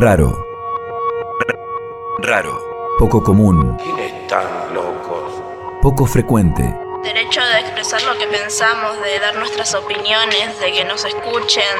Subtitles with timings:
[0.00, 0.32] Raro.
[2.20, 2.58] Raro.
[2.98, 3.76] Poco común.
[3.76, 5.42] ¿Quiénes están locos?
[5.82, 6.62] Poco frecuente.
[7.02, 11.76] Derecho de expresar lo que pensamos, de dar nuestras opiniones, de que nos escuchen.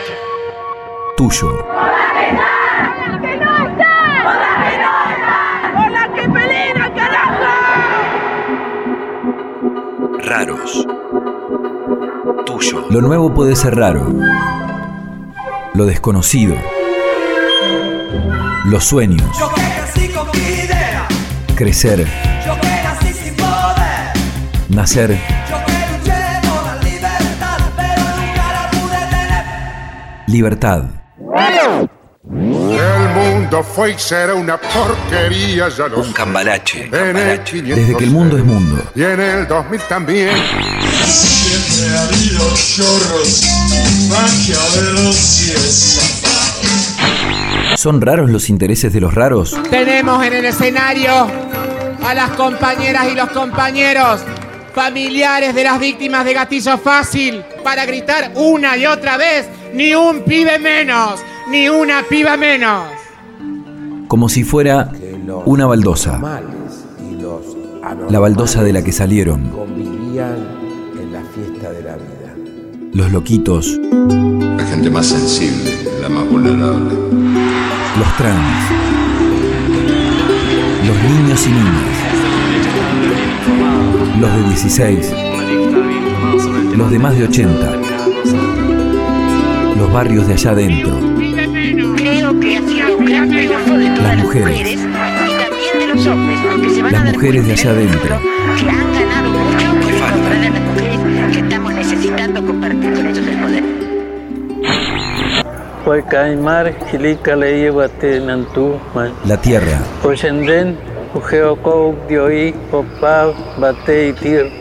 [1.17, 1.65] Tuyo.
[1.65, 3.89] ¡Hola que no está!
[4.29, 5.39] ¡Hola que no está!
[5.87, 7.49] ¡Hola que pelina, carajo!
[10.27, 10.87] Raros.
[12.45, 12.85] Tuyo.
[12.91, 14.13] Lo nuevo puede ser raro.
[15.73, 16.57] Lo desconocido.
[18.65, 19.23] Los sueños.
[19.39, 21.09] Yo que nací con mi idea,
[21.57, 22.07] Crecer.
[22.47, 24.13] yo que nací sin poder,
[24.69, 25.11] Nacer.
[25.49, 29.45] yo que luché por la libertad, pero nunca la pude tener.
[30.27, 30.83] Libertad.
[32.33, 36.89] El mundo fue y será una porquería, ya lo Un cambalache.
[36.91, 38.83] 500 Desde que el mundo es mundo.
[38.95, 40.31] Y en el 2000 también.
[41.07, 43.43] Siempre ha habido chorros,
[44.09, 46.00] maquiavelos y esa.
[47.81, 49.59] ¿Son raros los intereses de los raros?
[49.71, 51.11] Tenemos en el escenario
[52.05, 54.21] a las compañeras y los compañeros
[54.75, 60.25] familiares de las víctimas de gatillo fácil para gritar una y otra vez, ni un
[60.25, 62.85] pibe menos, ni una piba menos.
[64.09, 64.93] Como si fuera
[65.47, 66.21] una baldosa.
[68.11, 69.49] La baldosa de la que salieron.
[69.49, 70.37] convivían
[71.01, 72.37] en la fiesta de la vida.
[72.93, 73.81] Los loquitos.
[74.59, 77.30] La gente más sensible, la más vulnerable.
[77.99, 78.39] Los trans.
[80.87, 81.97] Los niños y niñas.
[84.21, 85.13] Los de 16.
[86.77, 87.73] Los de más de 80.
[89.77, 91.01] Los barrios de allá adentro.
[94.03, 94.79] Las mujeres.
[96.91, 98.21] Las mujeres de allá adentro.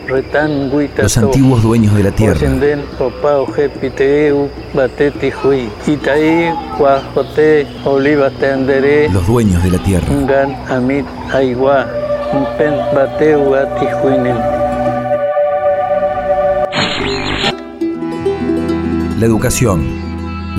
[0.08, 2.34] Retan, Guita, Los antiguos dueños de la tierra.
[9.12, 10.08] Los dueños de la tierra.
[19.20, 20.09] La educación.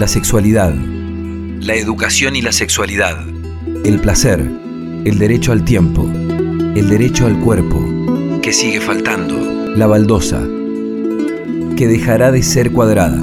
[0.02, 0.74] La sexualidad.
[1.60, 3.24] La educación y la sexualidad.
[3.86, 4.40] El placer.
[4.40, 6.10] El derecho al tiempo.
[6.12, 7.80] El derecho al cuerpo.
[8.42, 9.36] Que sigue faltando.
[9.76, 10.42] La baldosa.
[11.78, 13.22] Que dejará de ser cuadrada.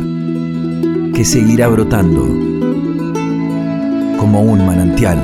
[1.17, 2.23] Que seguirá brotando.
[4.17, 5.19] Como un manantial.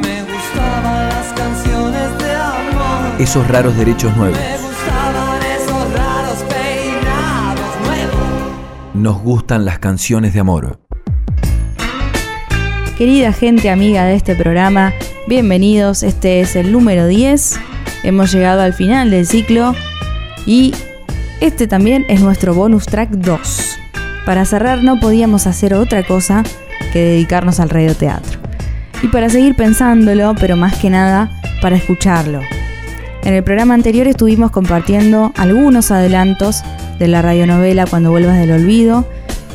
[0.00, 4.38] Me gustaban las canciones de amor, Esos raros derechos nuevos.
[9.00, 10.78] Nos gustan las canciones de amor.
[12.98, 14.92] Querida gente amiga de este programa,
[15.26, 16.02] bienvenidos.
[16.02, 17.58] Este es el número 10.
[18.02, 19.74] Hemos llegado al final del ciclo
[20.44, 20.74] y
[21.40, 23.78] este también es nuestro bonus track 2.
[24.26, 26.42] Para cerrar no podíamos hacer otra cosa
[26.92, 28.38] que dedicarnos al radioteatro.
[29.02, 31.30] Y para seguir pensándolo, pero más que nada
[31.62, 32.42] para escucharlo.
[33.24, 36.62] En el programa anterior estuvimos compartiendo algunos adelantos
[37.00, 39.08] de la radionovela Cuando vuelvas del olvido,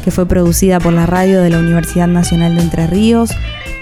[0.04, 3.32] que fue producida por la radio de la Universidad Nacional de Entre Ríos,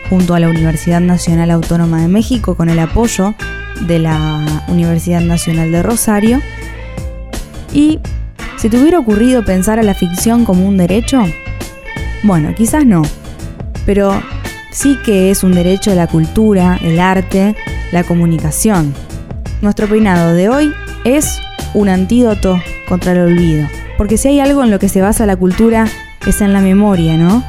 [0.10, 3.34] junto a la Universidad Nacional Autónoma de México, con el apoyo
[3.88, 6.42] de la Universidad Nacional de Rosario.
[7.74, 8.00] Y,
[8.58, 11.24] ¿se te hubiera ocurrido pensar a la ficción como un derecho?
[12.22, 13.02] Bueno, quizás no,
[13.86, 14.22] pero
[14.72, 17.56] sí que es un derecho a la cultura, el arte,
[17.94, 18.94] la comunicación.
[19.62, 20.74] Nuestro peinado de hoy
[21.06, 21.40] es
[21.74, 22.62] un antídoto
[22.94, 23.68] contra el olvido.
[23.98, 25.88] Porque si hay algo en lo que se basa la cultura
[26.28, 27.44] es en la memoria, ¿no?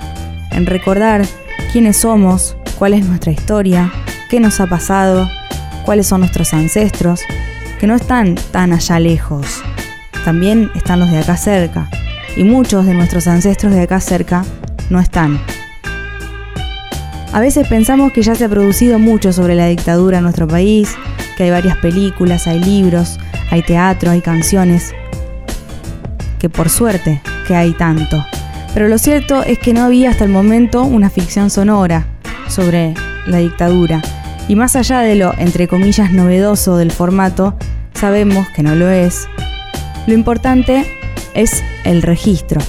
[0.51, 1.27] En recordar
[1.71, 3.93] quiénes somos, cuál es nuestra historia,
[4.31, 5.29] qué nos ha pasado,
[5.85, 7.21] cuáles son nuestros ancestros,
[7.79, 9.63] que no están tan allá lejos.
[10.25, 11.91] También están los de acá cerca.
[12.39, 14.47] Y muchos de nuestros ancestros de acá cerca
[14.89, 15.39] no están.
[17.35, 20.97] A veces pensamos que ya se ha producido mucho sobre la dictadura en nuestro país,
[21.37, 23.19] que hay varias películas, hay libros,
[23.51, 24.95] hay teatro, hay canciones,
[26.45, 28.23] que por suerte que hay tanto.
[28.75, 32.05] Pero lo cierto es que no había hasta el momento una ficción sonora
[32.49, 32.93] sobre
[33.27, 34.03] la dictadura.
[34.47, 37.57] Y más allá de lo, entre comillas, novedoso del formato,
[37.95, 39.27] sabemos que no lo es.
[40.07, 40.85] Lo importante
[41.33, 42.61] es el registro.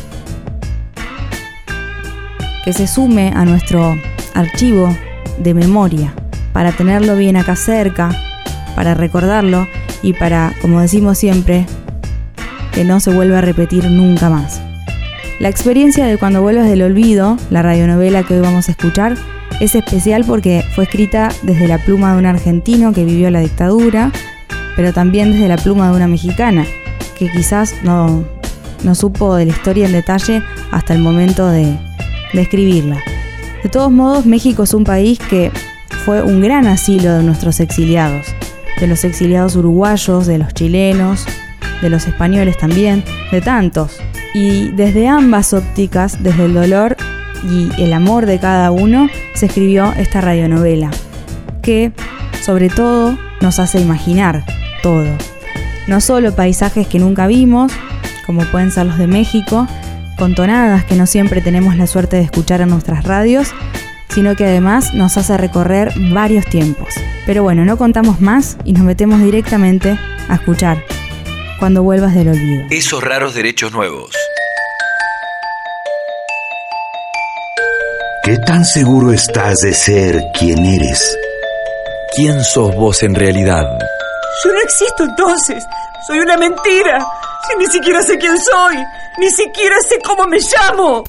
[2.64, 4.00] Que se sume a nuestro
[4.34, 4.88] archivo
[5.38, 6.14] de memoria
[6.54, 8.10] para tenerlo bien acá cerca,
[8.74, 9.68] para recordarlo
[10.02, 11.66] y para, como decimos siempre,
[12.76, 14.62] que no se vuelva a repetir nunca más.
[15.40, 19.16] La experiencia de Cuando vuelvas del olvido, la radionovela que hoy vamos a escuchar,
[19.60, 24.12] es especial porque fue escrita desde la pluma de un argentino que vivió la dictadura,
[24.76, 26.66] pero también desde la pluma de una mexicana,
[27.18, 28.26] que quizás no,
[28.84, 31.78] no supo de la historia en detalle hasta el momento de,
[32.34, 33.02] de escribirla.
[33.64, 35.52] De todos modos, México es un país que
[36.04, 38.28] fue un gran asilo de nuestros exiliados,
[38.80, 41.26] de los exiliados uruguayos, de los chilenos,
[41.82, 43.98] de los españoles también, de tantos.
[44.34, 46.98] Y desde ambas ópticas, desde el dolor
[47.50, 50.92] y el amor de cada uno, se escribió esta radionovela,
[51.62, 51.92] que
[52.42, 54.44] sobre todo nos hace imaginar
[54.82, 55.08] todo.
[55.88, 57.72] No solo paisajes que nunca vimos,
[58.26, 59.68] como pueden ser los de México,
[60.18, 63.50] con tonadas que no siempre tenemos la suerte de escuchar en nuestras radios,
[64.10, 66.90] sino que además nos hace recorrer varios tiempos.
[67.26, 70.00] Pero bueno, no contamos más y nos metemos directamente
[70.30, 70.84] a escuchar
[71.60, 72.66] cuando vuelvas del olvido.
[72.70, 74.12] Esos raros derechos nuevos.
[78.24, 81.18] ¿Qué tan seguro estás de ser quien eres?
[82.16, 83.66] ¿Quién sos vos en realidad?
[84.44, 85.64] Yo no existo entonces.
[86.08, 87.06] Soy una mentira.
[87.48, 88.78] Si ni siquiera sé quién soy.
[89.20, 91.04] Ni siquiera sé cómo me llamo.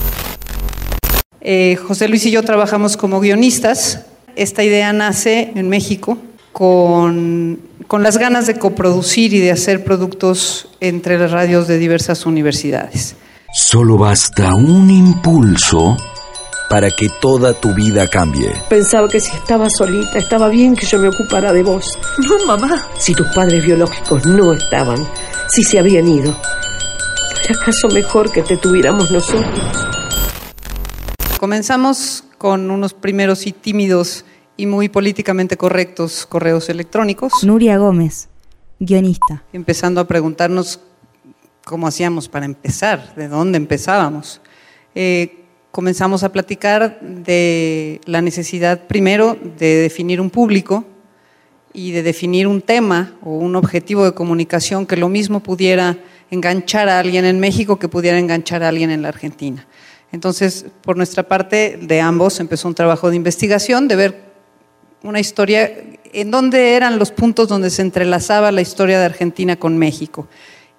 [1.41, 4.01] Eh, José Luis y yo trabajamos como guionistas.
[4.37, 6.19] Esta idea nace en México
[6.57, 12.25] con, con las ganas de coproducir y de hacer productos entre las radios de diversas
[12.25, 13.15] universidades.
[13.53, 15.99] Solo basta un impulso
[16.71, 18.51] para que toda tu vida cambie.
[18.71, 21.99] Pensaba que si estaba solita, estaba bien que yo me ocupara de vos.
[22.27, 22.89] No, mamá.
[22.97, 25.07] Si tus padres biológicos no estaban,
[25.49, 29.61] si se habían ido, ¿no era acaso mejor que te tuviéramos nosotros?
[31.39, 34.25] Comenzamos con unos primeros y tímidos
[34.57, 37.33] y muy políticamente correctos correos electrónicos.
[37.45, 38.29] Nuria Gómez,
[38.79, 39.45] guionista.
[39.53, 40.81] Empezando a preguntarnos
[41.65, 44.41] cómo hacíamos para empezar, de dónde empezábamos.
[44.95, 50.85] Eh, comenzamos a platicar de la necesidad primero de definir un público
[51.73, 55.99] y de definir un tema o un objetivo de comunicación que lo mismo pudiera
[56.31, 59.67] enganchar a alguien en México que pudiera enganchar a alguien en la Argentina.
[60.13, 64.26] Entonces, por nuestra parte, de ambos empezó un trabajo de investigación, de ver
[65.03, 65.71] una historia
[66.13, 70.29] en dónde eran los puntos donde se entrelazaba la historia de Argentina con México.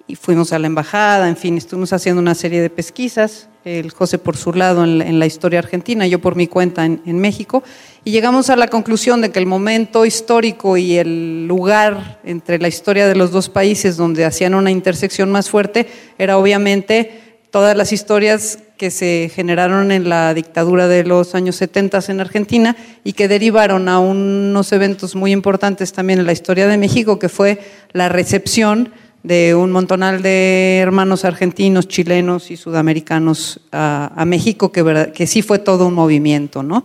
[0.06, 4.18] Y fuimos a la embajada, en fin, estuvimos haciendo una serie de pesquisas, el José
[4.18, 7.62] por su lado en la, historia argentina, yo por mi cuenta en, en, México,
[8.04, 12.68] y llegamos a la conclusión de que el momento histórico y el lugar entre la
[12.68, 15.86] historia de los dos países donde hacían una intersección más fuerte
[16.16, 22.00] era obviamente todas las historias que se generaron en la dictadura de los años 70
[22.08, 26.78] en Argentina y que derivaron a unos eventos muy importantes también en la historia de
[26.78, 27.60] México, que fue
[27.92, 28.92] la recepción
[29.22, 35.58] de un montonal de hermanos argentinos, chilenos y sudamericanos a, México, que, que, sí fue
[35.58, 36.84] todo un movimiento, ¿no?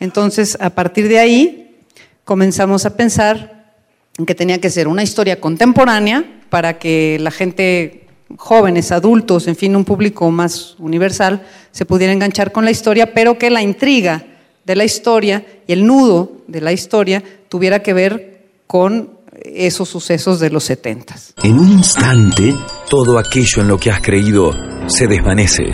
[0.00, 1.76] Entonces, a partir de ahí,
[2.24, 3.74] comenzamos a pensar
[4.18, 9.56] en que tenía que ser una historia contemporánea para que la gente jóvenes, adultos, en
[9.56, 14.24] fin, un público más universal, se pudiera enganchar con la historia, pero que la intriga
[14.64, 20.40] de la historia y el nudo de la historia tuviera que ver con esos sucesos
[20.40, 21.34] de los setentas.
[21.42, 22.54] En un instante,
[22.90, 24.52] todo aquello en lo que has creído
[24.86, 25.72] se desvanece.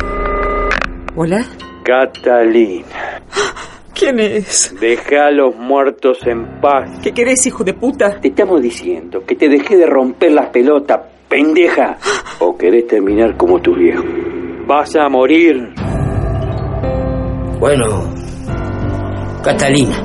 [1.17, 1.47] Hola.
[1.85, 3.23] Catalina.
[3.95, 4.75] ¿Quién es?
[4.81, 6.99] Deja a los muertos en paz.
[7.03, 8.21] ¿Qué querés, hijo de puta?
[8.21, 11.97] Te estamos diciendo que te dejé de romper las pelotas, pendeja.
[12.41, 14.03] ¿O querés terminar como tu viejo?
[14.67, 15.73] Vas a morir.
[17.61, 18.13] Bueno,
[19.45, 19.97] Catalina.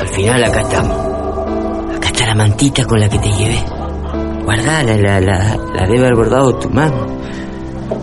[0.00, 1.96] Al final acá estamos.
[1.96, 3.62] Acá está la mantita con la que te llevé.
[4.42, 7.06] Guardala, la, la, la debe haber bordado tu mano.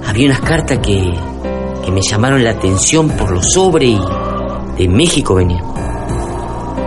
[0.07, 1.13] Había unas cartas que,
[1.85, 3.89] que me llamaron la atención por los sobres
[4.77, 5.63] y de México venía.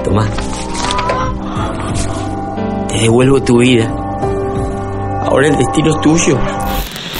[0.02, 0.28] Tomá.
[2.88, 3.88] Te devuelvo tu vida.
[5.22, 6.36] Ahora el destino es tuyo.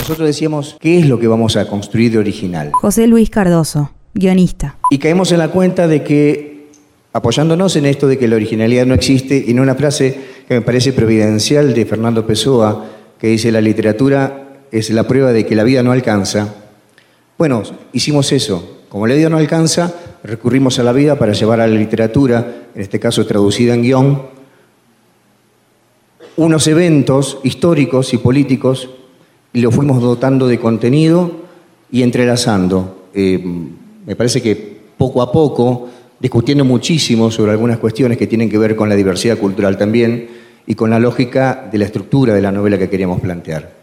[0.00, 2.70] Nosotros decíamos, ¿qué es lo que vamos a construir de original?
[2.73, 4.76] José Luis Cardoso, guionista.
[4.90, 6.70] Y caemos en la cuenta de que,
[7.12, 10.18] apoyándonos en esto de que la originalidad no existe, y en una frase
[10.49, 12.87] que me parece providencial de Fernando Pessoa,
[13.20, 16.54] que dice, la literatura es la prueba de que la vida no alcanza.
[17.38, 18.78] Bueno, hicimos eso.
[18.88, 22.83] Como la vida no alcanza, recurrimos a la vida para llevar a la literatura, en
[22.83, 24.23] este caso traducida en guion,
[26.37, 28.90] unos eventos históricos y políticos
[29.52, 31.30] y lo fuimos dotando de contenido
[31.92, 33.07] y entrelazando.
[33.14, 33.40] Eh,
[34.04, 38.75] me parece que poco a poco, discutiendo muchísimo sobre algunas cuestiones que tienen que ver
[38.75, 40.28] con la diversidad cultural también
[40.66, 43.76] y con la lógica de la estructura de la novela que queríamos plantear.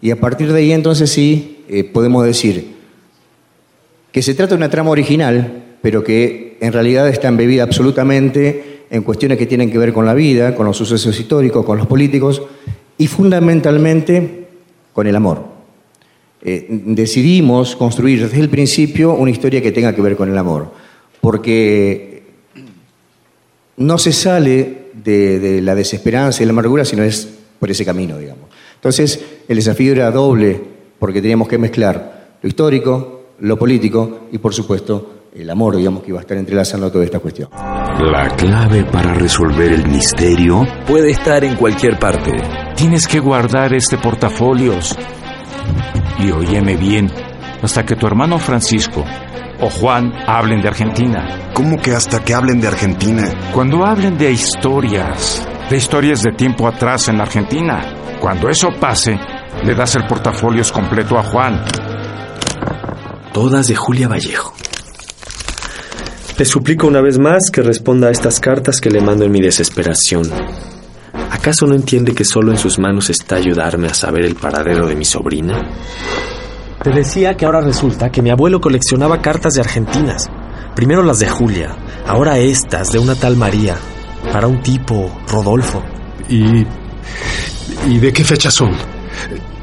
[0.00, 2.80] Y a partir de ahí entonces sí eh, podemos decir
[4.12, 9.02] que se trata de una trama original, pero que en realidad está embebida absolutamente en
[9.02, 12.42] cuestiones que tienen que ver con la vida, con los sucesos históricos, con los políticos
[12.98, 14.48] y fundamentalmente
[14.92, 15.44] con el amor.
[16.44, 20.72] Eh, decidimos construir desde el principio una historia que tenga que ver con el amor,
[21.20, 22.22] porque
[23.78, 27.28] no se sale de, de la desesperanza y la amargura, sino es
[27.58, 28.50] por ese camino, digamos.
[28.74, 30.60] Entonces, el desafío era doble,
[30.98, 33.11] porque teníamos que mezclar lo histórico,
[33.42, 37.18] lo político y, por supuesto, el amor, digamos, que iba a estar entrelazando toda esta
[37.18, 37.48] cuestión.
[37.52, 42.32] La clave para resolver el misterio Puede estar en cualquier parte.
[42.76, 44.96] Tienes que guardar este portafolios.
[46.20, 47.10] Y óyeme bien,
[47.60, 49.04] hasta que tu hermano Francisco
[49.60, 51.50] o Juan hablen de Argentina.
[51.52, 53.24] ¿Cómo que hasta que hablen de Argentina?
[53.52, 57.80] Cuando hablen de historias, de historias de tiempo atrás en Argentina.
[58.20, 59.18] Cuando eso pase,
[59.64, 61.64] le das el portafolios completo a Juan.
[63.32, 64.52] Todas de Julia Vallejo.
[66.38, 69.40] Le suplico una vez más que responda a estas cartas que le mando en mi
[69.40, 70.30] desesperación.
[71.30, 74.96] ¿Acaso no entiende que solo en sus manos está ayudarme a saber el paradero de
[74.96, 75.62] mi sobrina?
[76.82, 80.28] Te decía que ahora resulta que mi abuelo coleccionaba cartas de argentinas.
[80.76, 81.74] Primero las de Julia,
[82.06, 83.76] ahora estas de una tal María,
[84.30, 85.82] para un tipo, Rodolfo.
[86.28, 86.66] ¿Y,
[87.88, 88.72] ¿Y de qué fecha son?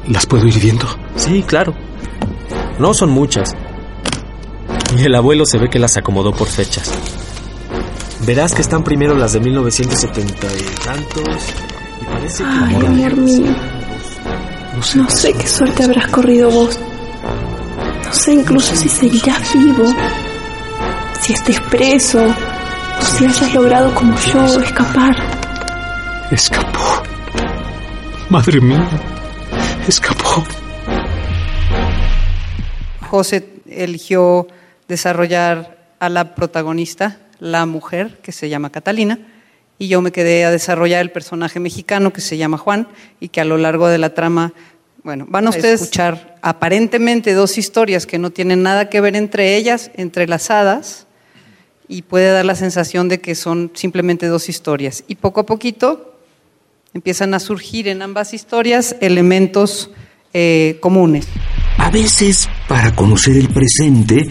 [0.08, 0.86] ¿Las puedo ir viendo?
[1.14, 1.72] Sí, claro.
[2.80, 3.54] No son muchas.
[4.96, 6.90] Y el abuelo se ve que las acomodó por fechas.
[8.26, 11.22] Verás que están primero las de 1970 y tantos.
[12.00, 12.48] Y parece que...
[12.48, 13.54] Ay, amor mío.
[14.74, 14.98] No sé.
[14.98, 16.78] No sé qué suerte habrás corrido vos.
[18.06, 19.84] No sé incluso si seguirás vivo.
[21.20, 22.24] Si estés preso.
[22.24, 25.14] O si hayas logrado como yo escapar.
[26.30, 27.02] Escapó.
[28.30, 28.88] Madre mía.
[29.86, 30.44] Escapó.
[33.10, 34.46] José eligió
[34.86, 39.18] desarrollar a la protagonista, la mujer, que se llama Catalina,
[39.80, 42.86] y yo me quedé a desarrollar el personaje mexicano que se llama Juan
[43.18, 44.52] y que a lo largo de la trama,
[45.02, 49.56] bueno, van a ustedes escuchar aparentemente dos historias que no tienen nada que ver entre
[49.56, 51.08] ellas, entrelazadas,
[51.88, 55.02] y puede dar la sensación de que son simplemente dos historias.
[55.08, 56.14] Y poco a poquito
[56.94, 59.90] empiezan a surgir en ambas historias elementos
[60.32, 61.26] eh, comunes.
[61.80, 64.28] A veces, para conocer el presente,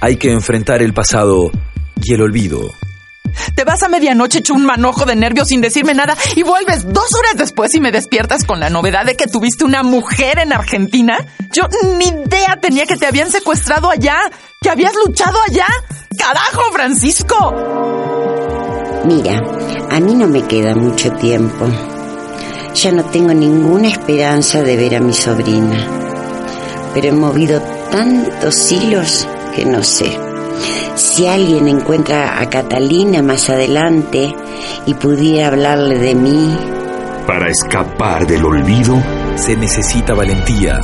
[0.00, 1.50] Hay que enfrentar el pasado
[2.02, 2.60] y el olvido.
[3.54, 7.14] Te vas a medianoche hecho un manojo de nervios sin decirme nada y vuelves dos
[7.14, 11.16] horas después y me despiertas con la novedad de que tuviste una mujer en Argentina.
[11.52, 11.62] Yo
[11.96, 14.18] ni idea tenía que te habían secuestrado allá,
[14.60, 15.66] que habías luchado allá.
[16.18, 17.54] ¡Carajo, Francisco!
[19.06, 19.40] Mira,
[19.90, 21.66] a mí no me queda mucho tiempo.
[22.74, 26.03] Ya no tengo ninguna esperanza de ver a mi sobrina.
[26.94, 27.60] Pero he movido
[27.90, 30.18] tantos hilos que no sé.
[30.94, 34.34] Si alguien encuentra a Catalina más adelante
[34.86, 36.56] y pudiera hablarle de mí,
[37.26, 39.02] para escapar del olvido,
[39.36, 40.78] Se necesita valentía.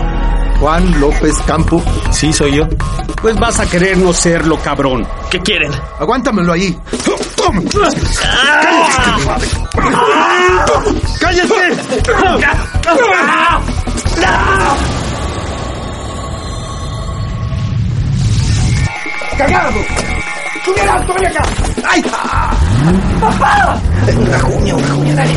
[0.59, 1.83] Juan López Campo.
[2.11, 2.67] Sí, soy yo.
[3.21, 5.07] Pues vas a querer no serlo, cabrón.
[5.29, 5.71] ¿Qué quieren?
[5.99, 6.77] Aguántamelo ahí.
[11.19, 11.75] ¡Cállate!
[19.37, 19.79] ¡Cagado!
[20.63, 21.43] ¡Sube al alto, ven acá!
[21.89, 22.01] ¡Ay!
[23.19, 23.79] ¡Papá!
[24.15, 25.33] Una juña, una juña, dale.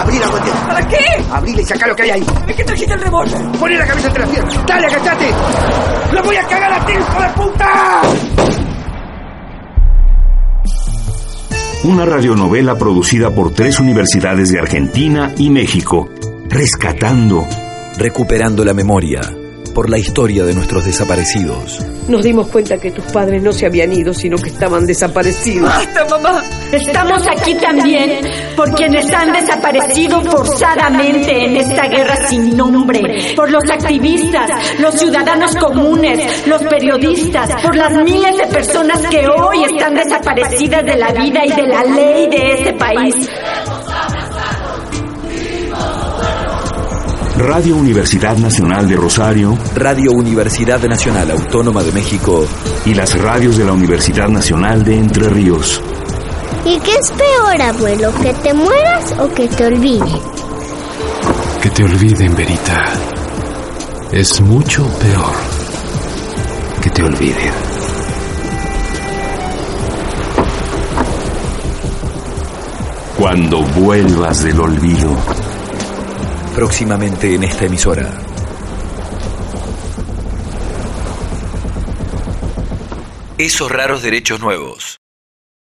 [0.00, 0.66] Abrí la botella.
[0.66, 1.24] ¿Para qué?
[1.32, 2.26] Abrile y saca lo que hay ahí.
[2.46, 3.40] ¿De qué trajiste el revólver?
[3.58, 4.66] Poné la cabeza entre las piernas.
[4.66, 5.34] Dale, agachate.
[6.12, 8.02] ¡Lo voy a cagar a ti, hijo de puta!
[11.84, 16.08] Una radionovela producida por tres universidades de Argentina y México,
[16.48, 17.46] rescatando,
[17.96, 19.20] recuperando la memoria
[19.78, 21.78] por la historia de nuestros desaparecidos.
[22.08, 25.68] Nos dimos cuenta que tus padres no se habían ido, sino que estaban desaparecidos.
[25.68, 26.42] ¡Basta, mamá!
[26.72, 28.18] Estamos aquí también
[28.56, 35.54] por quienes han desaparecido forzadamente en esta guerra sin nombre, por los activistas, los ciudadanos
[35.54, 41.46] comunes, los periodistas, por las miles de personas que hoy están desaparecidas de la vida
[41.46, 43.14] y de la ley de este país.
[47.38, 52.44] Radio Universidad Nacional de Rosario, Radio Universidad Nacional Autónoma de México
[52.84, 55.80] y las radios de la Universidad Nacional de Entre Ríos.
[56.64, 58.12] ¿Y qué es peor, abuelo?
[58.20, 60.20] ¿Que te mueras o que te olviden?
[61.62, 62.84] Que te olviden, Verita.
[64.10, 65.34] Es mucho peor
[66.82, 67.52] que te olviden.
[73.16, 75.37] Cuando vuelvas del olvido.
[76.58, 78.12] Próximamente en esta emisora.
[83.38, 84.98] Esos raros derechos nuevos.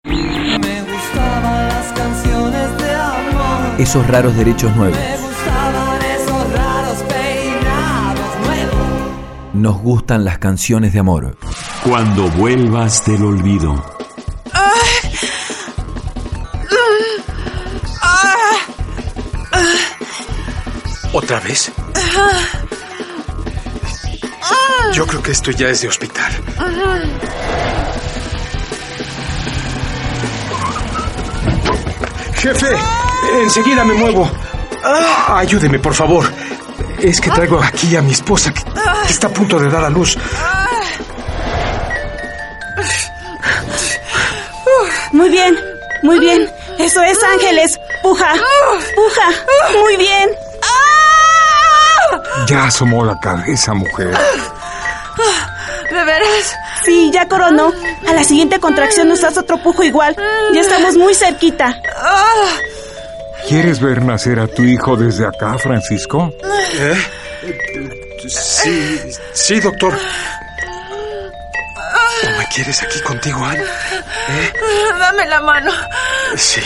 [0.06, 3.82] Me gustaban las canciones de amor.
[3.82, 4.98] Esos raros derechos nuevos.
[4.98, 9.54] Me gustaban esos raros peinados nuevos.
[9.56, 11.38] Nos gustan las canciones de amor.
[11.84, 13.99] Cuando vuelvas del olvido.
[21.12, 21.72] ¿Otra vez?
[24.94, 26.32] Yo creo que esto ya es de hospital.
[32.36, 32.68] Jefe,
[33.42, 34.30] enseguida me muevo.
[35.28, 36.26] Ayúdeme, por favor.
[37.00, 39.90] Es que traigo aquí a mi esposa que, que está a punto de dar a
[39.90, 40.18] luz.
[45.12, 45.58] Muy bien,
[46.04, 46.50] muy bien.
[46.78, 47.80] Eso es, Ángeles.
[48.02, 48.34] Puja,
[48.96, 49.30] puja.
[49.82, 50.30] Muy bien.
[52.50, 54.08] Ya asomó la cabeza, mujer.
[55.92, 56.56] ¿De veras?
[56.84, 57.72] Sí, ya coronó.
[58.08, 60.16] A la siguiente contracción nos das otro pujo igual.
[60.52, 61.80] Ya estamos muy cerquita.
[63.48, 66.34] ¿Quieres ver nacer a tu hijo desde acá, Francisco?
[66.74, 66.98] ¿Eh?
[68.28, 69.00] Sí,
[69.34, 69.94] sí, doctor.
[72.24, 73.62] ¿No me quieres aquí contigo, Anne?
[73.62, 74.54] ¿Eh?
[74.98, 75.72] Dame la mano.
[76.36, 76.62] Sí.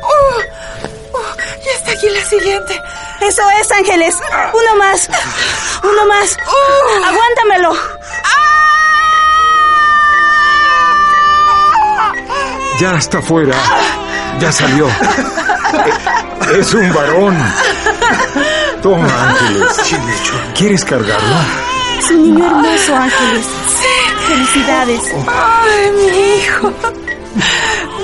[0.00, 2.80] Uh, uh, ya está aquí la siguiente.
[3.26, 4.16] Eso es, Ángeles.
[4.52, 5.08] Uno más.
[5.82, 6.36] Uno más.
[6.46, 7.04] Uh.
[7.04, 7.72] Aguántamelo.
[12.80, 13.54] Ya está fuera.
[14.40, 14.88] Ya salió.
[16.58, 17.36] Es un varón.
[18.82, 19.80] Toma, Ángeles.
[20.54, 21.36] ¿Quieres cargarlo?
[21.98, 23.46] Es un niño hermoso, Ángeles.
[23.80, 23.86] Sí.
[24.26, 25.00] Felicidades.
[25.26, 26.70] Ay, mi hijo.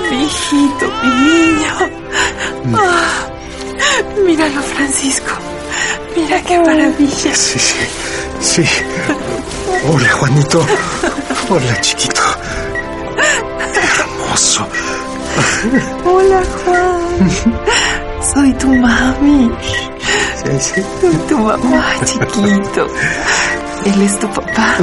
[0.09, 1.77] Mi hijito, mi niño.
[4.25, 5.31] Míralo, Francisco.
[6.15, 7.35] Mira qué maravilla.
[7.35, 7.75] Sí, sí.
[8.39, 8.65] Sí.
[9.87, 10.65] Hola, Juanito.
[11.49, 12.21] Hola, chiquito.
[13.75, 14.67] Hermoso.
[16.05, 17.31] Hola, Juan.
[18.33, 19.51] Soy tu mami.
[20.43, 20.81] Sí, sí.
[21.01, 22.87] Soy tu mamá, chiquito.
[23.85, 24.75] Él es tu papá.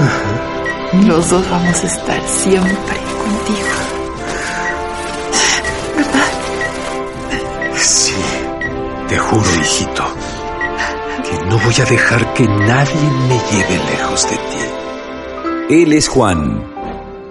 [1.07, 3.98] Los dos vamos a estar siempre contigo.
[9.09, 10.05] Te juro, hijito,
[11.25, 15.75] que no voy a dejar que nadie me lleve lejos de ti.
[15.83, 16.63] Él es Juan,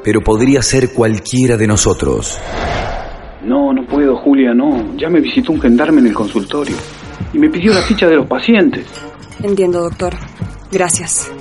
[0.04, 2.40] pero podría ser cualquiera de nosotros.
[3.44, 4.98] No, no puedo, Julia, no.
[4.98, 6.76] Ya me visitó un gendarme en el consultorio
[7.32, 8.88] y me pidió la ficha de los pacientes.
[9.44, 10.16] Entiendo, doctor.
[10.72, 11.32] Gracias.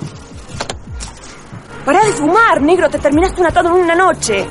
[1.83, 2.89] Pará de fumar, negro.
[2.89, 4.45] Te terminaste un atado en una noche.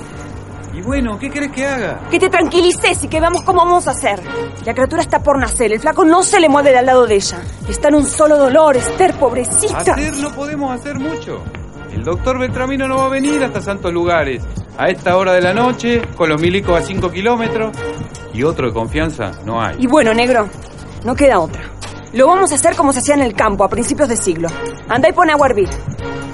[0.76, 2.00] Y bueno, ¿qué querés que haga?
[2.10, 4.20] Que te tranquilices y que veamos cómo vamos a hacer.
[4.66, 5.72] La criatura está por nacer.
[5.72, 7.38] El flaco no se le mueve de al lado de ella.
[7.66, 9.78] Está en un solo dolor, Esther, pobrecita.
[9.78, 11.42] Hacer no podemos hacer mucho.
[11.94, 14.42] El doctor Beltramino no va a venir hasta santos lugares.
[14.76, 17.74] A esta hora de la noche, con los milicos a 5 kilómetros.
[18.34, 19.76] Y otro de confianza no hay.
[19.78, 20.46] Y bueno, negro,
[21.06, 21.62] no queda otra.
[22.12, 24.48] Lo vamos a hacer como se hacía en el campo a principios de siglo.
[24.90, 25.70] Anda y pone agua a hervir.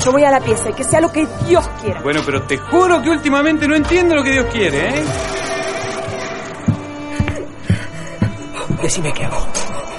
[0.04, 2.00] Yo voy a la pieza y que sea lo que Dios quiera.
[2.02, 5.04] Bueno, pero te juro que últimamente no entiendo lo que Dios quiere, ¿eh?
[8.82, 9.46] Decime qué hago.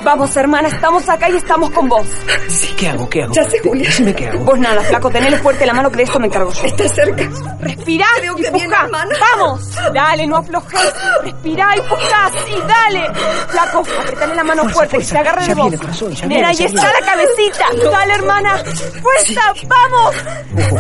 [0.03, 2.05] Vamos, hermana, estamos acá y estamos con vos.
[2.49, 3.09] Sí, ¿qué hago?
[3.09, 3.33] ¿Qué hago?
[3.33, 3.85] Ya sé, Julia.
[3.87, 4.39] Decime qué hago.
[4.43, 6.63] Vos nada, flaco, tenele fuerte la mano que de esto me encargo yo.
[6.65, 7.29] Está cerca.
[7.59, 9.15] Respirá Creo y que viene, hermana.
[9.19, 9.61] Vamos.
[9.93, 10.93] Dale, no aflojes.
[11.23, 12.31] Respirá y pujá.
[12.45, 13.13] Sí, dale.
[13.47, 15.69] Flaco, apretale la mano fuerte, que se agarre de vos.
[15.69, 17.65] viene, corazón, ya Mira, viene, ahí está la cabecita.
[17.91, 18.57] Dale, hermana.
[19.01, 20.15] Fuerza, vamos.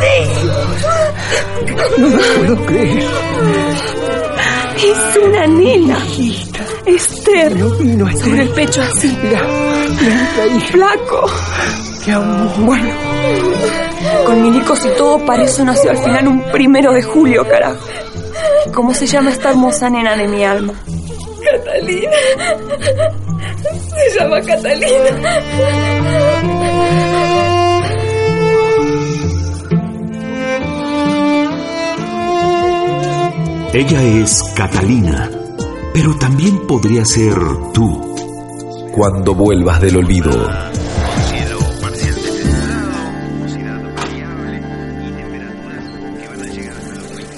[0.01, 0.29] Sí.
[1.97, 3.03] No lo puedo creer.
[4.77, 5.97] Es una nena.
[6.85, 7.57] Esther.
[7.59, 9.17] Sobre el pecho así.
[10.71, 11.29] Flaco.
[12.59, 12.89] Bueno.
[14.25, 17.79] Con milicos y todo, para eso nació al final un primero de julio, carajo.
[18.73, 20.73] ¿Cómo se llama esta hermosa nena de mi alma?
[21.43, 22.11] Catalina.
[24.11, 25.33] Se llama Catalina.
[33.75, 35.31] Ella es Catalina,
[35.95, 37.33] pero también podría ser
[37.73, 38.15] tú.
[38.93, 40.29] Cuando vuelvas del olvido.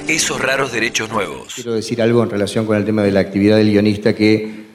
[0.09, 1.53] Esos raros derechos nuevos.
[1.55, 4.65] Quiero decir algo en relación con el tema de la actividad del guionista que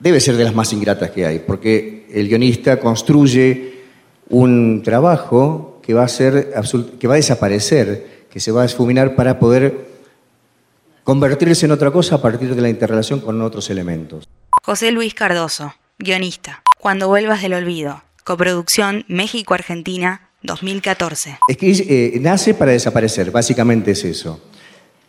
[0.00, 3.82] debe ser de las más ingratas que hay, porque el guionista construye
[4.30, 6.54] un trabajo que va a ser
[6.98, 9.87] que va a desaparecer, que se va a esfuminar para poder
[11.08, 14.28] convertirse en otra cosa a partir de la interrelación con otros elementos.
[14.62, 16.62] José Luis Cardoso, guionista.
[16.78, 18.02] Cuando vuelvas del olvido.
[18.24, 21.38] Coproducción México-Argentina 2014.
[21.48, 24.38] Es que eh, nace para desaparecer, básicamente es eso.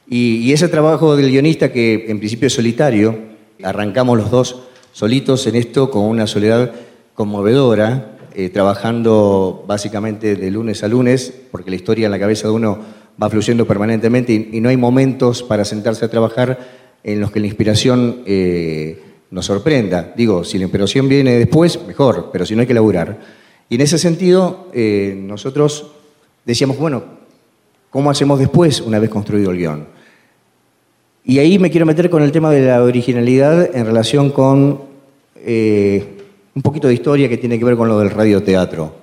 [0.07, 3.19] Y, y ese trabajo del guionista que en principio es solitario,
[3.61, 4.61] arrancamos los dos
[4.93, 6.71] solitos en esto con una soledad
[7.13, 12.53] conmovedora, eh, trabajando básicamente de lunes a lunes, porque la historia en la cabeza de
[12.53, 16.59] uno va fluyendo permanentemente y, no hay momentos para sentarse a trabajar
[17.03, 19.01] en los que la inspiración eh,
[19.31, 20.13] nos sorprenda.
[20.15, 23.19] Digo, si la inspiración viene después, mejor, pero si no hay que laburar.
[23.69, 25.91] Y en ese sentido, eh, nosotros
[26.45, 27.03] decíamos, bueno,
[27.89, 29.87] ¿cómo hacemos después una vez construido el guion?
[31.23, 34.81] Y ahí me quiero meter con el tema de la originalidad en relación con
[35.35, 36.17] eh,
[36.55, 38.95] un poquito de historia que tiene que ver con lo del radioteatro.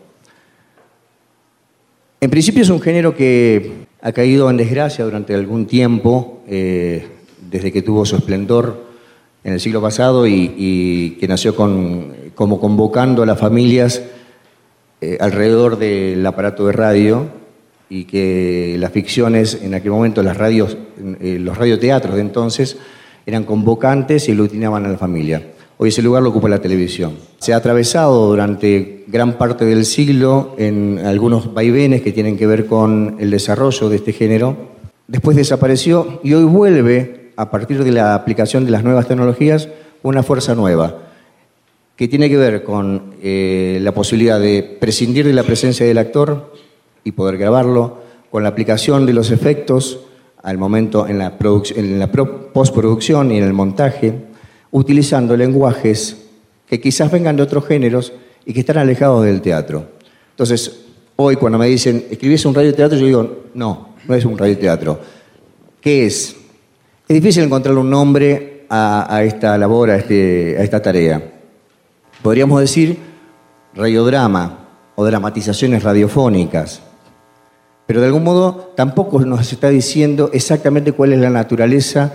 [2.20, 7.06] En principio es un género que ha caído en desgracia durante algún tiempo, eh,
[7.50, 8.84] desde que tuvo su esplendor
[9.44, 14.02] en el siglo pasado y, que nació con, como convocando a las familias
[15.00, 17.26] eh, alrededor del aparato de radio
[17.88, 20.76] y que las ficciones en aquel momento, las radios,
[21.20, 22.76] eh, los radioteatros de entonces,
[23.24, 25.42] eran convocantes y aglutinaban a la familia.
[25.78, 27.16] Hoy ese lugar lo ocupa la televisión.
[27.38, 32.64] Se ha atravesado durante gran parte del siglo en algunos vaivenes que tienen que ver
[32.66, 34.56] con el desarrollo de este género.
[35.06, 39.68] Después desapareció y hoy vuelve, a partir de la aplicación de las nuevas tecnologías,
[40.02, 41.02] una fuerza nueva
[41.96, 46.52] que tiene que ver con eh, la posibilidad de prescindir de la presencia del actor
[47.04, 47.98] y poder grabarlo,
[48.30, 50.00] con la aplicación de los efectos
[50.42, 51.36] al momento en la,
[51.74, 54.25] en la postproducción y en el montaje,
[54.76, 56.18] utilizando lenguajes
[56.66, 58.12] que quizás vengan de otros géneros
[58.44, 59.86] y que están alejados del teatro.
[60.32, 60.80] Entonces,
[61.16, 62.98] hoy cuando me dicen, ¿escribís un radioteatro?
[62.98, 65.00] Yo digo, no, no es un radioteatro.
[65.80, 66.36] ¿Qué es?
[67.08, 71.22] Es difícil encontrar un nombre a, esta labor, a, este, a esta tarea.
[72.20, 72.98] Podríamos decir
[73.74, 76.82] radiodrama o dramatizaciones radiofónicas,
[77.86, 82.12] pero de algún modo tampoco nos está diciendo exactamente cuál es la naturaleza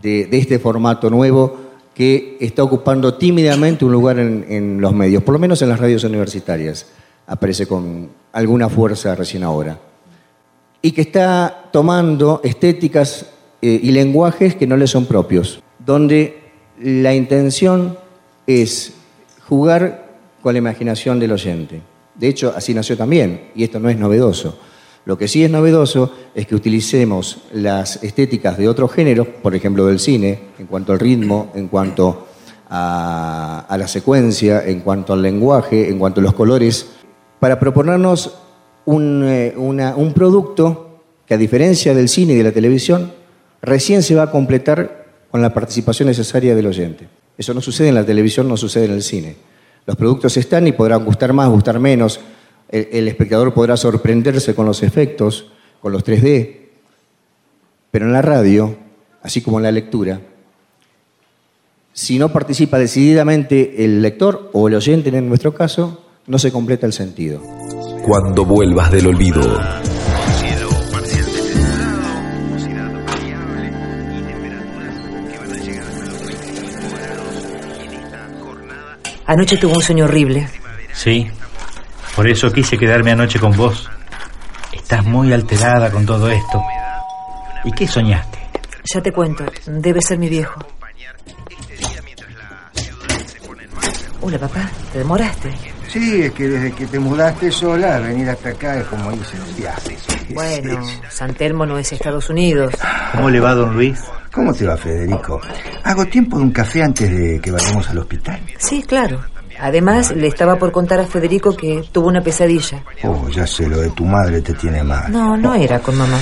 [0.00, 5.34] de este formato nuevo que está ocupando tímidamente un lugar en, en, los medios, por
[5.34, 6.86] lo menos en las radios universitarias,
[7.26, 9.78] aparece con alguna fuerza recién ahora,
[10.80, 13.26] y que está tomando estéticas
[13.60, 16.42] eh, y lenguajes que no le son propios, donde
[16.80, 17.96] la intención
[18.46, 18.94] es
[19.46, 20.08] jugar
[20.42, 21.80] con la imaginación del oyente.
[22.14, 24.58] De hecho, así nació también, y esto no es novedoso.
[25.04, 29.86] Lo que sí es novedoso es que utilicemos las estéticas de otros géneros, por ejemplo
[29.86, 32.28] del cine, en cuanto al ritmo, en cuanto
[32.70, 36.86] a, la secuencia, en cuanto al lenguaje, en cuanto a los colores,
[37.40, 38.38] para proponernos
[38.84, 43.12] un, eh, un producto que a diferencia del cine y de la televisión,
[43.60, 47.08] recién se va a completar con la participación necesaria del oyente.
[47.36, 49.36] Eso no sucede en la televisión, no sucede en el cine.
[49.86, 52.20] Los productos están y podrán gustar más, gustar menos,
[52.72, 56.56] el, el espectador podrá sorprenderse con los efectos, con los 3D,
[57.92, 58.76] pero en la radio,
[59.22, 60.20] así como en la lectura,
[61.92, 66.86] si no participa decididamente el lector o el oyente en nuestro caso, no se completa
[66.86, 67.42] el sentido.
[68.06, 69.42] Cuando vuelvas del olvido.
[79.26, 80.48] Anoche tuvo un sueño horrible.
[80.94, 81.28] Sí,
[82.14, 83.90] por eso quise quedarme anoche con vos.
[84.72, 86.62] Estás muy alterada con todo esto.
[87.64, 88.38] ¿Y qué soñaste?
[88.92, 90.60] Ya te cuento, debe ser mi viejo.
[94.20, 95.50] Hola, papá, ¿te demoraste?
[95.88, 99.56] Sí, es que desde que te mudaste sola, venir hasta acá es como irse los
[99.56, 100.06] viajes.
[100.32, 102.72] Bueno, San Telmo no es Estados Unidos.
[103.12, 104.00] ¿Cómo le va, don Luis?
[104.32, 105.40] ¿Cómo te va, Federico?
[105.84, 108.40] Hago tiempo de un café antes de que vayamos al hospital.
[108.58, 109.20] Sí, claro.
[109.62, 112.82] Además, le estaba por contar a Federico que tuvo una pesadilla.
[113.04, 115.12] Oh, ya sé, lo de tu madre te tiene mal.
[115.12, 116.18] No, no era con mamá.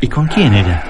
[0.00, 0.84] ¿Y con quién era?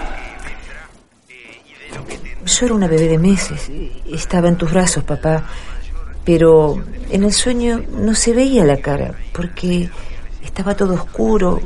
[2.44, 3.70] Yo era una bebé de meses.
[4.07, 5.44] Estaba en tus brazos, papá.
[6.27, 9.88] Pero en el sueño no se veía la cara, porque
[10.44, 11.59] estaba todo oscuro,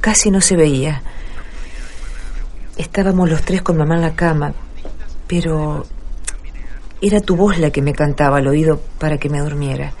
[0.00, 1.00] casi no se veía.
[2.76, 4.52] Estábamos los tres con mamá en la cama,
[5.28, 5.86] pero
[7.00, 9.92] era tu voz la que me cantaba al oído para que me durmiera.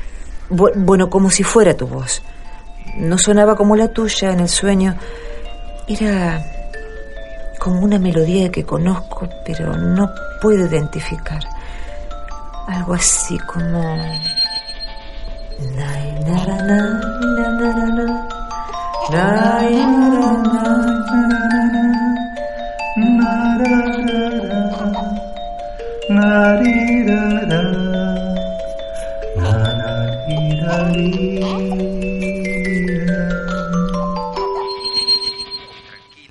[0.48, 2.22] Bu bueno, como si fuera tu voz.
[2.96, 4.96] No sonaba como la tuya en el sueño.
[5.88, 6.42] Era
[7.58, 10.10] como una melodía que conozco, pero no
[10.40, 11.42] puedo identificar.
[12.66, 13.80] Algo así como...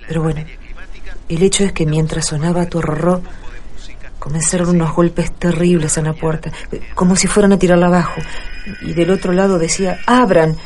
[0.08, 0.44] Pero bueno,
[1.28, 3.22] el hecho es que mientras sonaba tu horror,
[4.18, 6.50] comenzaron unos golpes terribles en la puerta,
[6.96, 8.20] como si fueran a tirarla abajo.
[8.82, 10.56] Y del otro lado decía, abran.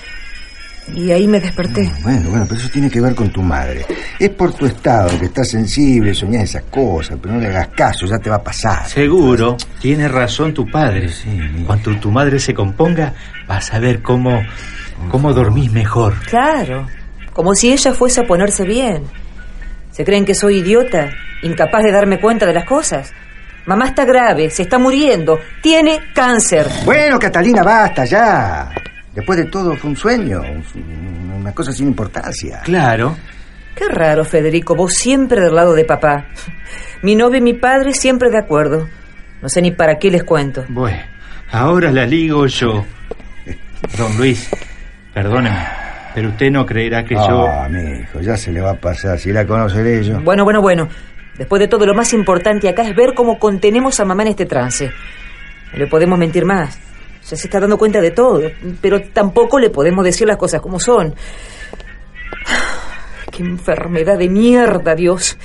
[0.92, 1.90] Y ahí me desperté.
[2.02, 3.86] Bueno, bueno, pero eso tiene que ver con tu madre.
[4.18, 8.06] Es por tu estado, que estás sensible, soñás esas cosas, pero no le hagas caso,
[8.06, 8.86] ya te va a pasar.
[8.86, 11.08] Seguro, tiene razón tu padre.
[11.66, 13.14] Cuando tu madre se componga,
[13.48, 14.42] vas a ver cómo,
[15.10, 16.14] cómo dormís mejor.
[16.28, 16.86] Claro,
[17.32, 19.04] como si ella fuese a ponerse bien.
[19.90, 21.10] ¿Se creen que soy idiota?
[21.42, 23.12] ¿Incapaz de darme cuenta de las cosas?
[23.66, 26.66] Mamá está grave, se está muriendo, tiene cáncer.
[26.84, 28.70] Bueno, Catalina, basta ya.
[29.14, 30.42] Después de todo fue un sueño,
[31.36, 32.60] una cosa sin importancia.
[32.64, 33.16] Claro.
[33.74, 36.26] Qué raro, Federico, vos siempre del lado de papá.
[37.02, 38.88] Mi novio y mi padre siempre de acuerdo.
[39.40, 40.64] No sé ni para qué les cuento.
[40.68, 40.98] Bueno,
[41.50, 42.84] ahora la ligo yo.
[43.98, 44.48] Don Luis,
[45.12, 45.58] perdóneme,
[46.14, 47.46] pero usted no creerá que yo...
[47.46, 50.20] Ah, mi hijo, ya se le va a pasar, si la conoceré yo.
[50.20, 50.88] Bueno, bueno, bueno.
[51.36, 54.46] Después de todo, lo más importante acá es ver cómo contenemos a mamá en este
[54.46, 54.90] trance.
[55.72, 56.78] No le podemos mentir más.
[57.36, 58.42] Se está dando cuenta de todo,
[58.80, 61.14] pero tampoco le podemos decir las cosas como son.
[63.30, 65.36] ¡Qué enfermedad de mierda, Dios!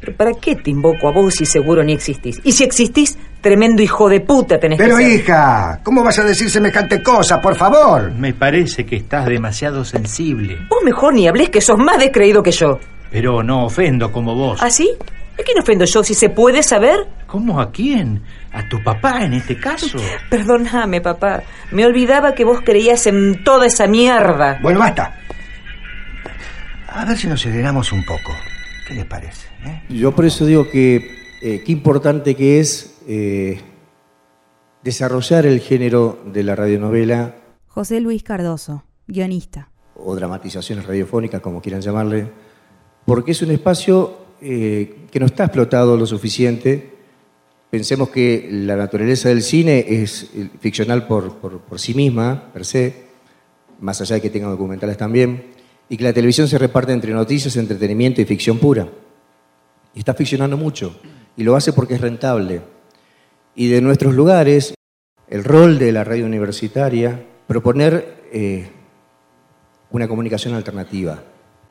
[0.00, 2.40] ¿Pero para qué te invoco a vos si seguro ni existís?
[2.42, 5.12] Y si existís, tremendo hijo de puta tenés Pero que ser.
[5.12, 8.10] hija, ¿cómo vas a decir semejante cosa, por favor?
[8.10, 10.58] Me parece que estás demasiado sensible.
[10.68, 12.80] Vos mejor ni hablés que sos más descreído que yo.
[13.12, 14.58] Pero no ofendo como vos.
[14.60, 14.90] ¿Ah, sí?
[15.38, 17.06] ¿A quién ofendo yo si se puede saber?
[17.28, 18.22] ¿Cómo a quién?
[18.52, 19.98] ¿A tu papá en este caso?
[20.30, 21.42] Perdóname, papá.
[21.70, 24.58] Me olvidaba que vos creías en toda esa mierda.
[24.62, 25.18] Bueno, basta.
[26.88, 28.32] A ver si nos serenamos un poco.
[28.86, 29.46] ¿Qué les parece?
[29.64, 29.82] eh?
[29.88, 30.96] Yo por eso digo que
[31.40, 33.60] eh, qué importante que es eh,
[34.82, 37.34] desarrollar el género de la radionovela
[37.68, 39.70] José Luis Cardoso, guionista.
[39.96, 42.30] o dramatizaciones radiofónicas, como quieran llamarle,
[43.06, 46.91] porque es un espacio eh, que no está explotado lo suficiente.
[47.72, 51.40] Pensemos que la naturaleza del cine es eh, ficcional por,
[51.76, 52.94] sí misma, per se,
[53.80, 55.46] más allá de que tenga documentales también,
[55.88, 58.90] y que la televisión se reparte entre noticias, entretenimiento y ficción pura.
[59.94, 61.00] Y está ficcionando mucho,
[61.34, 62.60] y lo hace porque es rentable.
[63.54, 64.74] Y de nuestros lugares,
[65.28, 68.68] el rol de la radio universitaria, proponer eh,
[69.90, 71.24] una comunicación alternativa.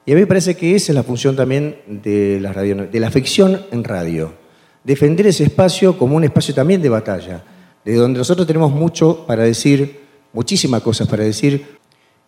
[0.08, 3.00] Y a mí me parece que esa es la función también de la, radio, de
[3.00, 4.41] la ficción en radio.
[4.84, 7.44] Defender ese espacio como un espacio también de batalla,
[7.86, 10.00] de donde nosotros tenemos mucho para decir,
[10.34, 11.66] muchísimas cosas para decir,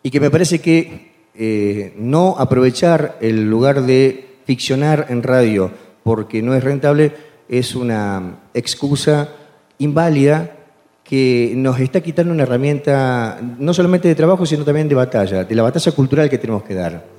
[0.01, 5.71] y que me parece que eh, no aprovechar el lugar de ficcionar en radio
[6.03, 7.13] porque no es rentable
[7.49, 9.29] es una excusa
[9.79, 10.51] inválida
[11.03, 15.55] que nos está quitando una herramienta no solamente de trabajo, sino también de batalla, de
[15.55, 17.12] la batalla cultural que tenemos que dar.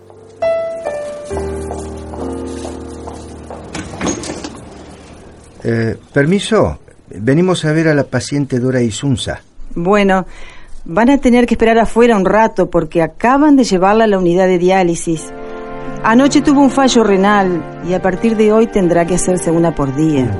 [5.64, 9.40] Eh, permiso, venimos a ver a la paciente Dora Isunza.
[9.74, 10.26] Bueno,
[10.84, 14.46] van a tener que esperar afuera un rato porque acaban de llevarla a la unidad
[14.46, 15.32] de diálisis.
[16.02, 19.96] Anoche tuvo un fallo renal y a partir de hoy tendrá que hacerse una por
[19.96, 20.30] día.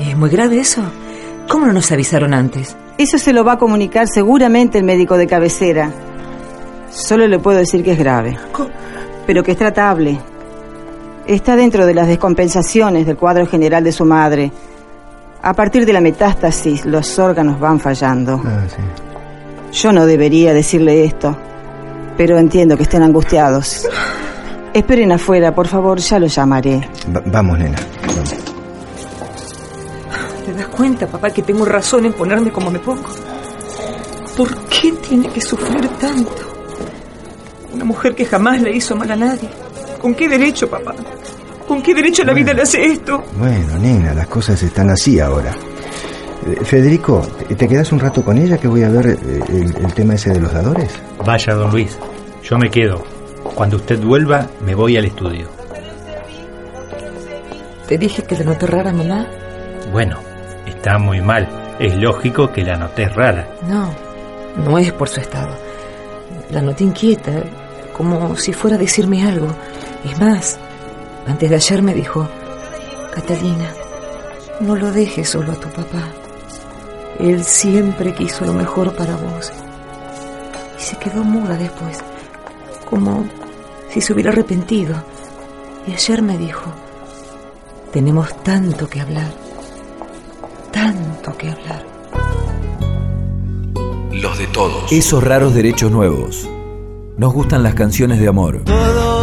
[0.00, 0.82] ¿Es muy grave eso?
[1.48, 2.76] ¿Cómo no nos avisaron antes?
[2.98, 5.90] Eso se lo va a comunicar seguramente el médico de cabecera.
[6.90, 8.36] Solo le puedo decir que es grave.
[9.26, 10.18] Pero que es tratable.
[11.26, 14.52] Está dentro de las descompensaciones del cuadro general de su madre.
[15.42, 18.40] A partir de la metástasis, los órganos van fallando.
[19.72, 21.36] Yo no debería decirle esto,
[22.16, 23.86] pero entiendo que estén angustiados.
[24.72, 26.88] Esperen afuera, por favor, ya lo llamaré.
[27.14, 27.78] Va- vamos, nena.
[30.44, 33.02] ¿Te das cuenta, papá, que tengo razón en ponerme como me pongo?
[34.36, 36.32] ¿Por qué tiene que sufrir tanto?
[37.74, 39.48] Una mujer que jamás le hizo mal a nadie.
[40.00, 40.94] ¿Con qué derecho, papá?
[41.66, 43.22] ¿Con qué derecho la vida le hace esto?
[43.38, 45.52] Bueno, nena, las cosas están así ahora.
[46.46, 49.84] Eh, Federico, ¿te- ¿te quedas un rato con ella que voy a ver eh, el,
[49.84, 50.90] el tema ese de los dadores?
[51.24, 51.98] Vaya, don Luis,
[52.44, 53.02] yo me quedo.
[53.54, 55.48] Cuando usted vuelva, me voy al estudio.
[57.88, 59.26] ¿Te dije que la noté rara, mamá?
[59.92, 60.18] Bueno,
[60.66, 61.48] está muy mal.
[61.78, 63.46] Es lógico que la noté rara.
[63.68, 63.90] No,
[64.64, 65.54] no es por su estado.
[66.50, 67.32] La noté inquieta,
[67.96, 69.48] como si fuera a decirme algo.
[70.06, 70.58] Es más,
[71.26, 72.28] antes de ayer me dijo,
[73.12, 73.72] Catalina,
[74.60, 76.08] no lo dejes solo a tu papá.
[77.18, 79.52] Él siempre quiso lo mejor para vos.
[80.78, 81.98] Y se quedó muda después,
[82.88, 83.24] como
[83.90, 84.94] si se hubiera arrepentido.
[85.88, 86.70] Y ayer me dijo,
[87.92, 89.32] tenemos tanto que hablar.
[90.70, 91.84] tanto que hablar.
[94.12, 94.92] Los de todos.
[94.92, 96.48] Esos raros derechos nuevos.
[97.16, 98.62] Nos gustan las canciones de amor.
[98.64, 99.15] Todos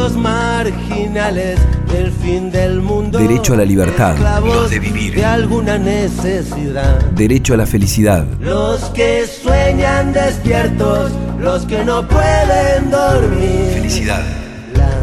[0.00, 1.60] los marginales
[1.92, 3.18] del fin del mundo.
[3.18, 4.16] Derecho a la libertad.
[4.42, 5.14] Los de vivir.
[5.14, 7.00] De alguna necesidad.
[7.12, 8.24] Derecho a la felicidad.
[8.40, 13.74] Los que sueñan despiertos, los que no pueden dormir.
[13.74, 14.22] Felicidad.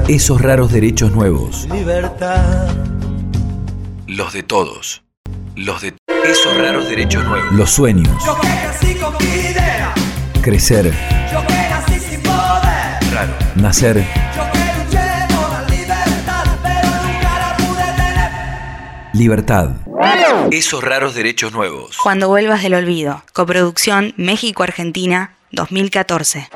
[0.07, 1.67] Esos raros derechos nuevos.
[1.71, 2.69] Libertad.
[4.07, 5.03] Los de todos.
[5.55, 5.93] Los de
[6.25, 7.53] esos raros derechos nuevos.
[7.53, 8.10] Los sueños.
[8.25, 9.93] Yo que con mi idea.
[10.41, 10.91] Crecer.
[11.31, 13.13] Yo que nací sin poder.
[13.13, 13.33] Raro.
[13.57, 14.26] Nacer.
[19.17, 19.71] Libertad.
[20.51, 21.97] Esos raros derechos nuevos.
[22.03, 23.23] Cuando vuelvas del olvido.
[23.34, 26.49] Coproducción México-Argentina 2014.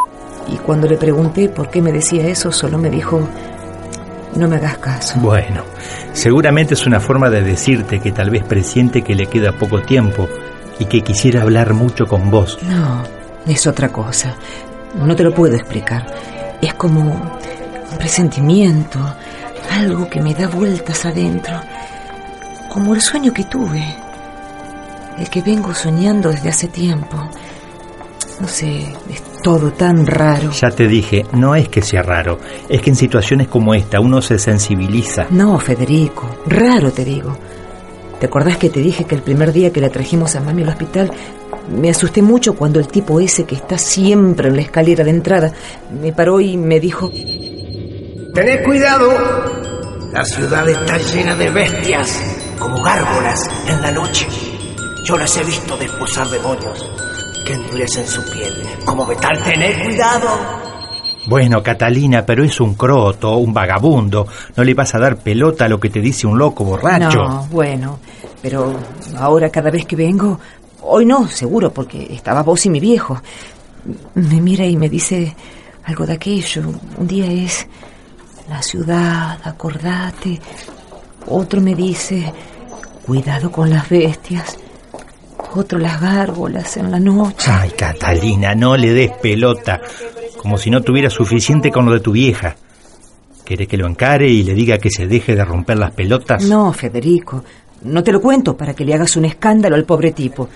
[0.48, 3.28] Y cuando le pregunté por qué me decía eso, solo me dijo,
[4.36, 5.20] no me hagas caso.
[5.20, 5.64] Bueno,
[6.14, 10.30] seguramente es una forma de decirte que tal vez presiente que le queda poco tiempo
[10.78, 12.60] y que quisiera hablar mucho con vos.
[12.62, 13.02] No,
[13.48, 14.36] es otra cosa.
[14.96, 16.06] No te lo puedo explicar.
[16.62, 19.00] Es como un presentimiento,
[19.72, 21.60] algo que me da vueltas adentro.
[22.72, 23.84] Como el sueño que tuve.
[25.18, 27.18] El que vengo soñando desde hace tiempo.
[28.40, 30.52] No sé, es todo tan raro.
[30.52, 34.22] Ya te dije, no es que sea raro, es que en situaciones como esta uno
[34.22, 35.28] se sensibiliza.
[35.32, 37.38] No, Federico, raro te digo.
[38.22, 40.70] ¿Te acordás que te dije que el primer día que la trajimos a mami al
[40.70, 41.12] hospital
[41.70, 45.52] me asusté mucho cuando el tipo ese que está siempre en la escalera de entrada
[46.02, 47.12] me paró y me dijo,
[48.34, 49.12] Tened cuidado.
[50.14, 52.22] La ciudad está llena de bestias,
[52.62, 54.28] como gárgolas en la noche.
[55.04, 56.88] Yo las he visto desposar demonios
[57.46, 58.54] que endurecen su piel.
[58.86, 60.28] Como metal, tened cuidado.
[61.28, 64.28] Bueno, Catalina, pero es un croto, un vagabundo.
[64.56, 67.18] No le vas a dar pelota a lo que te dice un loco borracho.
[67.18, 68.00] no, bueno,
[68.42, 68.74] pero
[69.18, 70.40] ahora cada vez que vengo,
[70.82, 73.20] hoy no, seguro, porque estaba vos y mi viejo.
[74.16, 75.36] Me mira y me dice
[75.86, 76.64] algo de aquello.
[76.98, 77.68] Un día es
[78.50, 80.40] la ciudad, acordate.
[81.28, 82.34] Otro me dice,
[83.12, 84.58] cuidado con las bestias.
[85.54, 87.52] Otro las gárgolas en la noche.
[87.52, 89.82] Ay, Catalina, no le des pelota.
[90.38, 92.56] Como si no tuviera suficiente con lo de tu vieja.
[93.44, 96.46] ¿Querés que lo encare y le diga que se deje de romper las pelotas?
[96.46, 97.44] No, Federico,
[97.82, 100.48] no te lo cuento para que le hagas un escándalo al pobre tipo.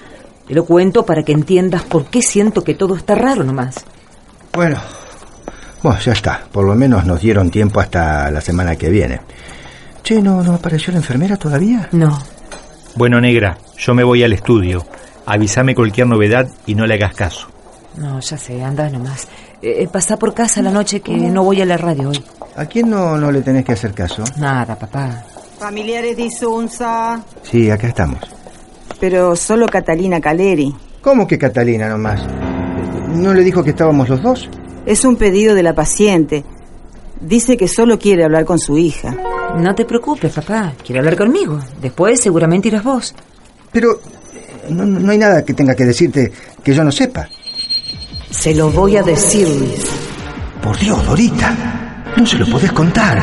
[0.47, 3.83] Te lo cuento para que entiendas por qué siento que todo está raro nomás.
[4.53, 4.79] Bueno,
[5.83, 6.47] bueno, ya está.
[6.49, 9.19] Por lo menos nos dieron tiempo hasta la semana que viene.
[10.03, 11.89] Che, ¿no, no apareció la enfermera todavía?
[11.91, 12.17] No.
[12.95, 14.85] Bueno, negra, yo me voy al estudio.
[15.25, 17.47] Avísame cualquier novedad y no le hagas caso.
[17.97, 19.27] No, ya sé, anda nomás.
[19.61, 22.23] Eh, pasá por casa la noche que no voy a la radio hoy.
[22.55, 24.23] ¿A quién no, no le tenés que hacer caso?
[24.37, 25.23] Nada, papá.
[25.59, 28.19] Familiares de Isunza, Sí, acá estamos.
[28.99, 30.73] pero solo Catalina Caleri.
[31.01, 32.25] ¿Cómo que Catalina nomás?
[33.09, 34.49] ¿No le dijo que estábamos los dos?
[34.85, 36.43] Es un pedido de la paciente.
[37.21, 39.15] Dice que solo quiere hablar con su hija.
[39.57, 40.73] No te preocupes, papá.
[40.83, 41.59] Quiere hablar conmigo.
[41.81, 43.15] Después seguramente irás vos.
[43.71, 46.31] Pero eh, no, no hay nada que tenga que decirte
[46.63, 47.27] que yo no sepa.
[48.29, 49.85] Se lo voy a decir, Luis.
[50.61, 51.55] Por Dios, Dorita,
[52.17, 53.21] no se lo podés contar.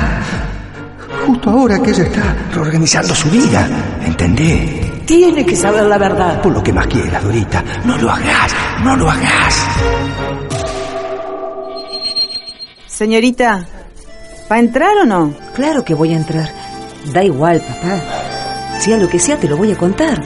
[1.27, 3.69] Justo ahora que ella está reorganizando su vida,
[4.05, 5.05] ¿entendés?
[5.05, 6.41] Tiene que saber la verdad.
[6.41, 9.67] Por lo que más quieras, Dorita, no lo hagas, no lo hagas.
[12.87, 13.67] Señorita,
[14.53, 15.35] ¿va a entrar o no?
[15.55, 16.51] Claro que voy a entrar.
[17.15, 18.79] Da igual, papá.
[18.79, 20.23] Sea lo que sea, te lo voy a contar.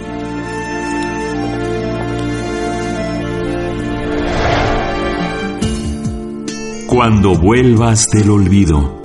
[6.89, 9.01] Cuando vuelvas del olvido.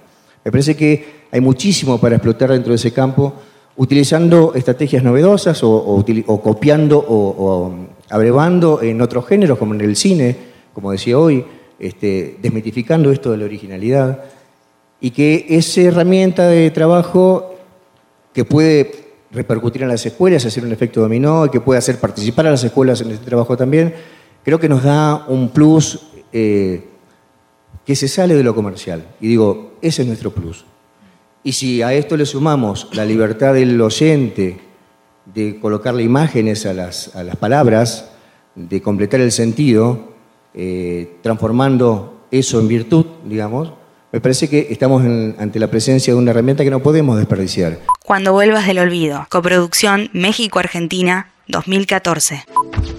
[0.44, 3.34] Me parece que hay muchísimo para explotar dentro de ese campo,
[3.76, 6.04] utilizando estrategias novedosas o,
[6.42, 7.74] copiando o, o
[8.08, 10.36] abrevando en otros géneros, como en el cine,
[10.72, 11.44] como decía hoy,
[11.78, 14.24] este, desmitificando esto de la originalidad,
[15.00, 17.56] y que esa herramienta de trabajo
[18.32, 22.50] que puede repercutir en las escuelas, hacer un efecto dominó, que puede hacer participar a
[22.50, 23.94] las escuelas en este trabajo también,
[24.44, 26.00] creo que nos da un plus
[26.32, 26.84] eh,
[27.84, 29.06] que se sale de lo comercial.
[29.20, 30.64] Y digo, ese es nuestro plus.
[31.42, 34.60] Y si a esto le sumamos la libertad del oyente
[35.34, 38.10] de colocarle imágenes a las, a las palabras,
[38.54, 40.12] de completar el sentido,
[40.54, 43.72] eh, transformando eso en virtud, digamos,
[44.12, 47.78] me parece que estamos ante la presencia de una herramienta que no podemos desperdiciar.
[48.04, 52.44] Cuando vuelvas del olvido, coproducción México-Argentina 2014.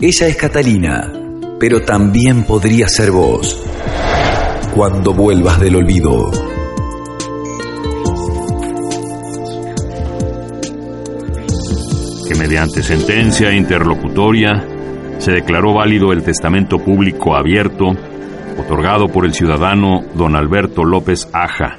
[0.01, 1.13] Ella es Catalina,
[1.59, 3.63] pero también podría ser vos.
[4.73, 6.31] Cuando vuelvas del olvido.
[12.27, 14.65] Que mediante sentencia interlocutoria
[15.19, 17.95] se declaró válido el testamento público abierto
[18.57, 21.77] otorgado por el ciudadano don Alberto López Aja,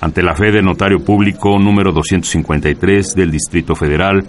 [0.00, 4.24] ante la fe del notario público número 253 del Distrito Federal,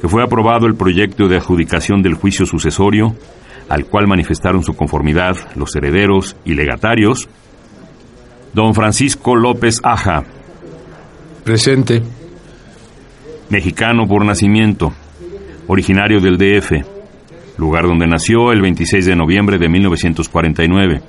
[0.00, 3.14] que fue aprobado el proyecto de adjudicación del juicio sucesorio,
[3.68, 7.28] al cual manifestaron su conformidad los herederos y legatarios,
[8.52, 10.24] don Francisco López Aja.
[11.44, 12.02] Presente.
[13.48, 14.92] Mexicano por nacimiento,
[15.66, 17.01] originario del DF
[17.56, 21.02] lugar donde nació el 26 de noviembre de 1949.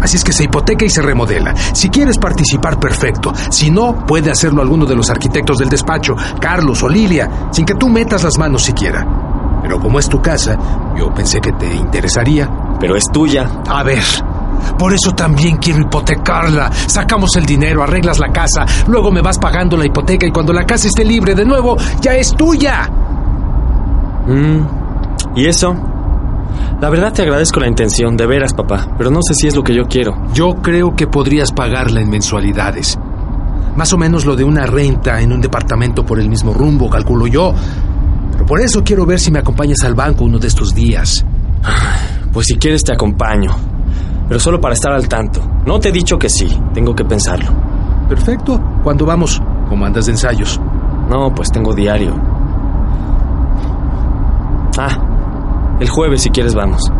[0.00, 1.54] Así es que se hipoteca y se remodela.
[1.72, 3.32] Si quieres participar, perfecto.
[3.48, 7.74] Si no, puede hacerlo alguno de los arquitectos del despacho, Carlos o Lilia, sin que
[7.74, 9.06] tú metas las manos siquiera.
[9.62, 10.58] Pero como es tu casa,
[10.94, 12.50] yo pensé que te interesaría.
[12.78, 13.48] Pero es tuya.
[13.66, 14.02] A ver,
[14.78, 16.70] por eso también quiero hipotecarla.
[16.72, 20.64] Sacamos el dinero, arreglas la casa, luego me vas pagando la hipoteca y cuando la
[20.64, 22.88] casa esté libre de nuevo, ya es tuya.
[24.26, 25.74] Mm, ¿Y eso?
[26.80, 29.62] La verdad te agradezco la intención, de veras, papá, pero no sé si es lo
[29.62, 30.16] que yo quiero.
[30.32, 32.98] Yo creo que podrías pagarla en mensualidades.
[33.76, 37.26] Más o menos lo de una renta en un departamento por el mismo rumbo, calculo
[37.26, 37.54] yo.
[38.32, 41.24] Pero por eso quiero ver si me acompañas al banco uno de estos días.
[42.32, 43.73] Pues si quieres te acompaño
[44.28, 45.40] pero solo para estar al tanto.
[45.66, 47.50] No te he dicho que sí, tengo que pensarlo.
[48.08, 48.60] Perfecto.
[48.82, 49.40] ¿Cuándo vamos?
[49.68, 50.60] ¿Cómo andas de ensayos?
[51.08, 52.14] No, pues tengo diario.
[54.78, 56.90] Ah, el jueves si quieres vamos.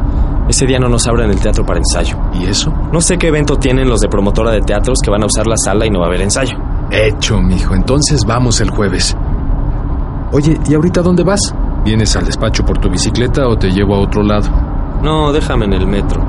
[0.48, 2.16] Ese día no nos abren el teatro para ensayo.
[2.34, 2.72] ¿Y eso?
[2.92, 5.56] No sé qué evento tienen los de promotora de teatros que van a usar la
[5.56, 6.56] sala y no va a haber ensayo.
[6.90, 7.74] Hecho, mijo.
[7.74, 9.16] Entonces vamos el jueves.
[10.32, 11.40] Oye, ¿y ahorita dónde vas?
[11.84, 14.48] ¿Vienes al despacho por tu bicicleta o te llevo a otro lado?
[15.02, 16.22] No, déjame en el metro.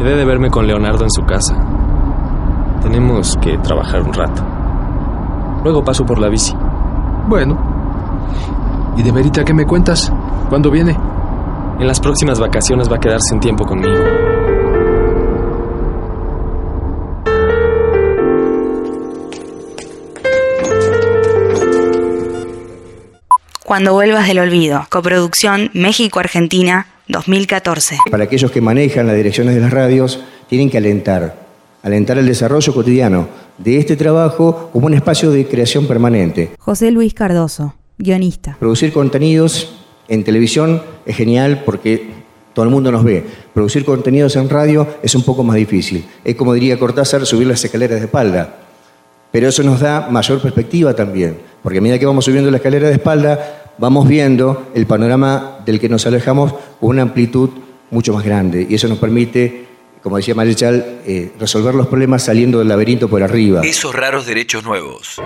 [0.00, 1.54] Quedé de verme con Leonardo en su casa.
[2.80, 4.42] Tenemos que trabajar un rato.
[5.62, 6.54] Luego paso por la bici.
[7.28, 8.94] Bueno.
[8.96, 10.10] ¿Y de Verita qué me cuentas?
[10.48, 10.96] ¿Cuándo viene?
[11.78, 14.02] En las próximas vacaciones va a quedarse un tiempo conmigo.
[23.62, 27.98] Cuando vuelvas del olvido, coproducción México-Argentina 2014.
[28.10, 31.36] Para aquellos que manejan las direcciones de las radios, tienen que alentar,
[31.82, 36.52] alentar el desarrollo cotidiano de este trabajo como un espacio de creación permanente.
[36.58, 38.56] José Luis Cardoso, guionista.
[38.58, 39.74] Producir contenidos
[40.08, 42.10] en televisión es genial porque
[42.54, 43.24] todo el mundo nos ve.
[43.54, 46.04] Producir contenidos en radio es un poco más difícil.
[46.24, 48.56] Es como diría Cortázar, subir las escaleras de espalda.
[49.32, 52.88] Pero eso nos da mayor perspectiva también, porque a medida que vamos subiendo la escalera
[52.88, 57.50] de espalda, vamos viendo el panorama del que nos alejamos con una amplitud
[57.90, 58.66] mucho más grande.
[58.68, 59.64] Y eso nos permite,
[60.02, 63.62] como decía Marechal, eh, resolver los problemas saliendo del laberinto por arriba.
[63.64, 65.16] Esos raros derechos nuevos.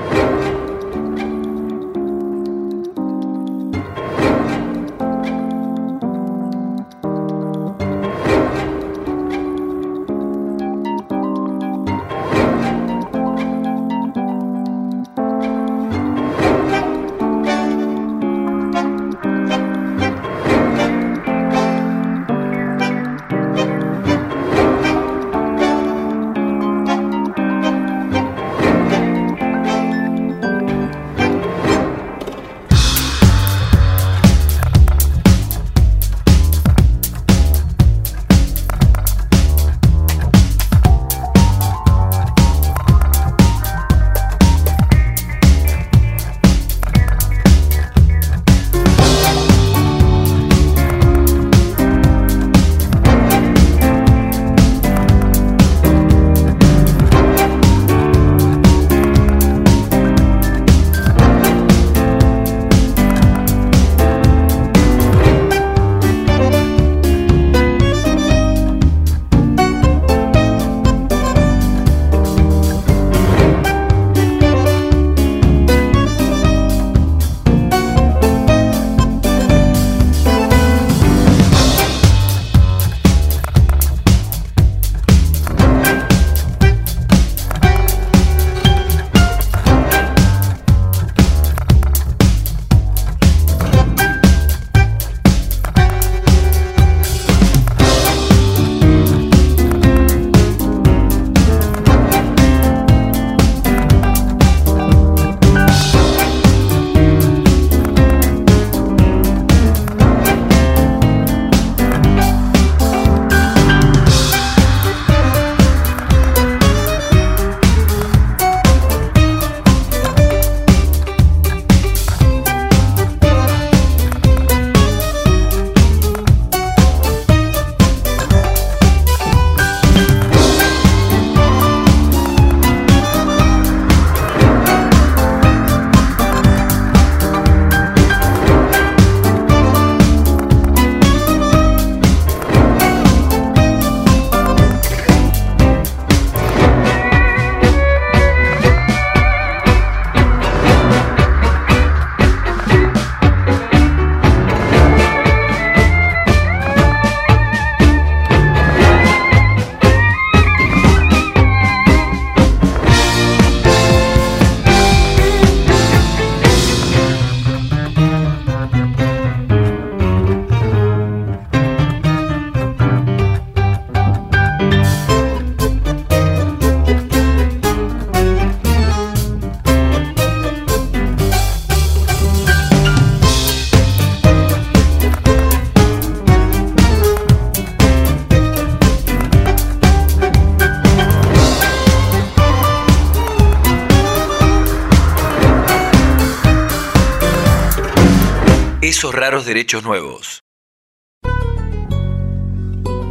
[199.04, 200.42] Esos raros derechos nuevos.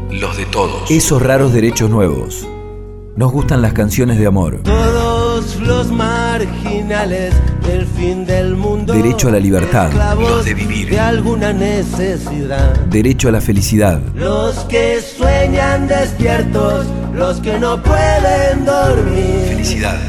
[0.09, 0.89] Los de todos.
[0.89, 2.47] Esos raros derechos nuevos.
[3.15, 4.61] Nos gustan las canciones de amor.
[4.63, 8.91] Todos los marginales del fin del mundo.
[8.91, 9.91] Derecho a la libertad.
[10.19, 10.89] Los de vivir.
[10.89, 12.75] De alguna necesidad.
[12.87, 14.01] Derecho a la felicidad.
[14.15, 16.87] Los que sueñan despiertos.
[17.13, 19.45] Los que no pueden dormir.
[19.47, 19.99] Felicidad.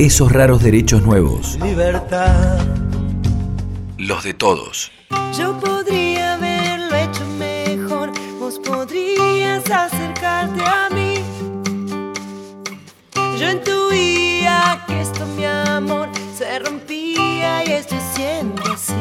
[0.00, 1.56] Esos raros derechos nuevos.
[1.62, 2.85] Libertad.
[4.06, 4.92] Los de todos.
[5.36, 11.24] Yo podría haberlo hecho mejor, vos podrías acercarte a mí.
[13.36, 18.94] Yo intuía que esto, mi amor, se rompía y estoy siendo así.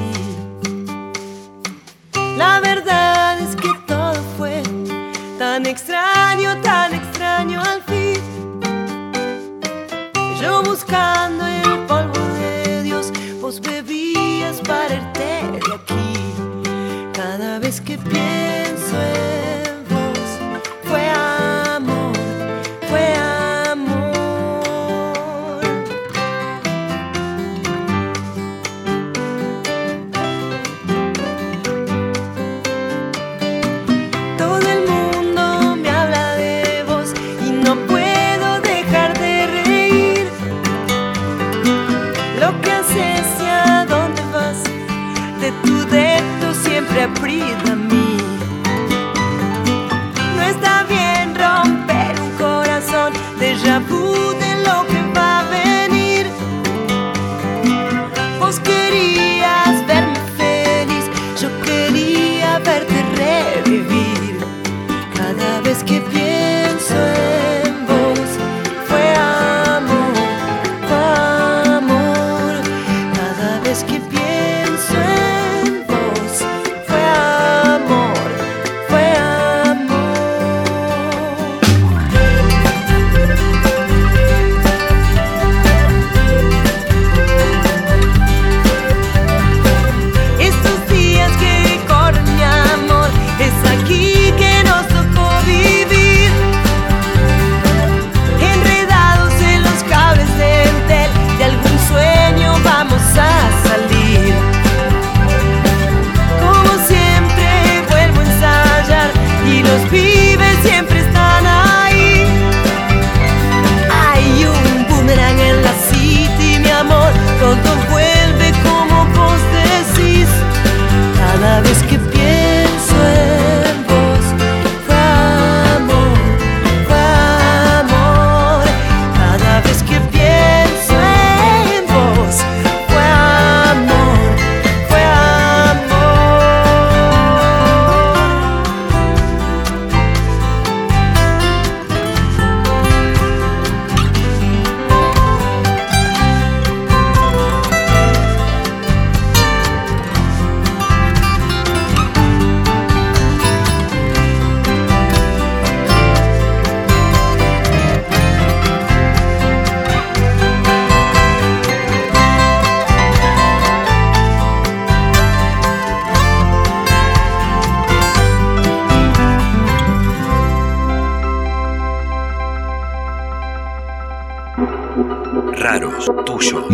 [2.35, 4.63] La verdad es que todo fue
[5.37, 8.19] tan extraño, tan extraño al fin.
[10.41, 13.94] Yo buscando el polvo de Dios, vos bebías
[14.61, 17.11] para irte de aquí.
[17.13, 19.64] Cada vez que pienso en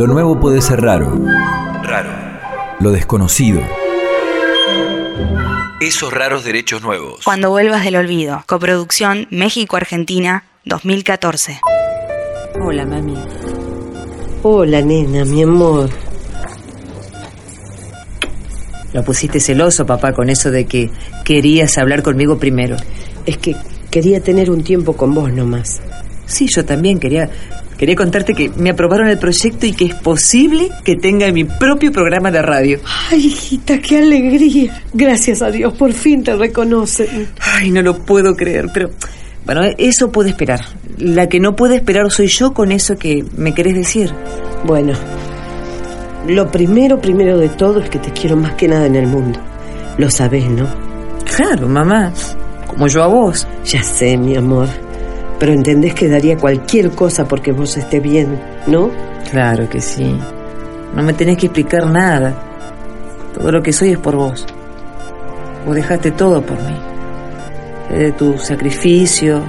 [0.02, 1.16] Lo nuevo puede ser raro.
[1.84, 2.10] Raro.
[2.80, 3.62] Lo desconocido.
[5.80, 7.20] Esos raros derechos nuevos.
[7.24, 8.44] Cuando vuelvas del olvido.
[8.48, 11.62] Coproducción México-Argentina 2014.
[12.66, 13.16] Hola, mami.
[14.42, 15.92] Hola, nena, mi amor.
[18.94, 20.90] Lo pusiste celoso, papá, con eso de que
[21.24, 22.76] querías hablar conmigo primero.
[23.28, 23.56] Es que
[23.92, 25.80] quería tener un tiempo con vos nomás.
[26.26, 27.30] Sí, yo también quería
[27.82, 31.92] quería contarte que me aprobaron el proyecto y que es posible que tenga mi propio
[31.92, 32.80] programa de radio.
[33.10, 34.84] Ay, hijita, qué alegría.
[34.94, 37.28] Gracias a Dios, por fin te reconocen.
[37.40, 38.92] Ay, no lo puedo creer, pero
[39.48, 40.64] bueno, eso puede esperar.
[41.00, 44.14] La que no puede esperar soy yo con eso que me querés decir.
[44.64, 44.94] Bueno,
[46.28, 49.40] lo primero, primero de todo es que te quiero más que nada en el mundo.
[49.98, 50.68] Lo sabes, ¿no?
[51.36, 52.14] Claro, mamá.
[52.68, 53.48] Como yo a vos.
[53.66, 54.68] Ya sé, mi amor.
[55.42, 58.92] Pero entendés que daría cualquier cosa porque vos estés bien, ¿no?
[59.32, 60.16] Claro que sí.
[60.96, 62.36] No me tenés que explicar nada.
[63.34, 64.46] Todo lo que soy es por vos.
[65.66, 66.78] Vos dejaste todo por mí.
[67.90, 69.42] De tu sacrificio.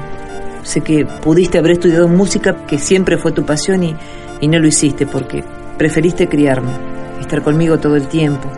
[0.63, 3.95] Sé que pudiste haber estudiado música, que siempre fue tu pasión, y,
[4.41, 5.45] y no lo hiciste porque
[5.77, 6.73] preferiste criarme,
[7.21, 8.51] estar conmigo todo el tiempo.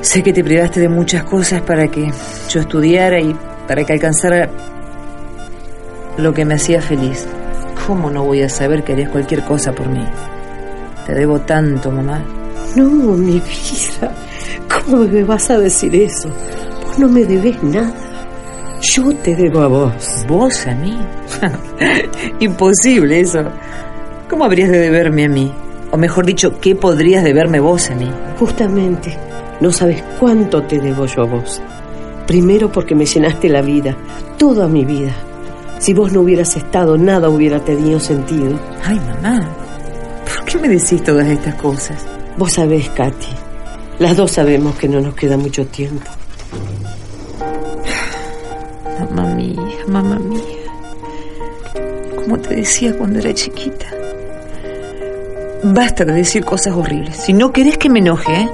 [0.00, 2.10] Sé que te privaste de muchas cosas para que
[2.48, 3.36] yo estudiara y
[3.68, 4.50] para que alcanzara
[6.16, 7.26] lo que me hacía feliz.
[7.86, 10.04] ¿Cómo no voy a saber que harías cualquier cosa por mí?
[11.06, 12.22] Te debo tanto, mamá.
[12.74, 14.12] No, mi vida.
[14.68, 16.28] ¿Cómo me vas a decir eso?
[16.84, 17.94] Vos no me debes nada.
[18.80, 20.24] Yo te debo a vos.
[20.28, 20.98] ¿Vos a mí?
[22.40, 23.40] Imposible eso.
[24.28, 25.52] ¿Cómo habrías de deberme a mí?
[25.92, 28.10] O mejor dicho, ¿qué podrías deberme vos a mí?
[28.38, 29.16] Justamente,
[29.60, 31.62] no sabes cuánto te debo yo a vos.
[32.26, 33.96] Primero porque me llenaste la vida,
[34.36, 35.12] toda mi vida.
[35.78, 38.58] Si vos no hubieras estado, nada hubiera tenido sentido.
[38.84, 39.48] Ay, mamá,
[40.24, 42.04] ¿por qué me decís todas estas cosas?
[42.36, 43.26] Vos sabés, Katy.
[43.98, 46.10] Las dos sabemos que no nos queda mucho tiempo.
[48.98, 50.42] Mamá mía, mamá mía.
[52.14, 53.86] Como te decía cuando era chiquita.
[55.62, 57.16] Basta de decir cosas horribles.
[57.16, 58.48] Si no querés que me enoje, ¿eh?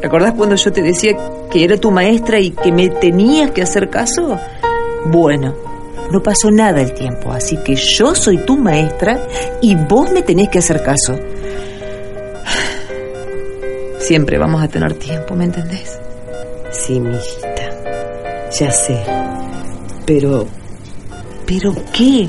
[0.00, 1.16] ¿Te acordás cuando yo te decía
[1.50, 4.38] que era tu maestra y que me tenías que hacer caso?
[5.06, 5.54] Bueno,
[6.10, 9.20] no pasó nada el tiempo, así que yo soy tu maestra
[9.60, 11.18] y vos me tenés que hacer caso.
[13.98, 15.98] Siempre vamos a tener tiempo, ¿me entendés?
[16.70, 18.50] Sí, mi hijita.
[18.58, 19.02] Ya sé.
[20.06, 20.46] Pero...
[21.46, 22.28] ¿Pero qué?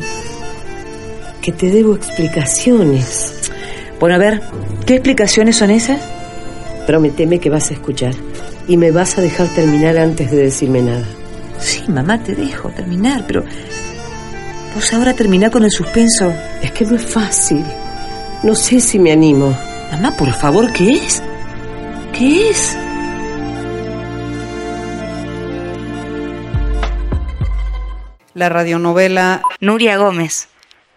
[1.41, 3.51] Que te debo explicaciones.
[3.99, 4.41] Bueno, a ver,
[4.85, 6.01] ¿qué explicaciones son esas?
[6.87, 8.13] Prométeme que vas a escuchar
[8.67, 11.05] y me vas a dejar terminar antes de decirme nada.
[11.65, 13.43] Sí, mamá, te dejo terminar, pero
[14.75, 16.31] vos ahora terminá con el suspenso.
[16.61, 17.65] Es que no es fácil.
[18.43, 19.57] No sé si me animo.
[19.91, 21.23] Mamá, por favor, ¿qué es?
[22.13, 22.77] ¿Qué es?
[28.35, 30.49] La radionovela Nuria Gómez,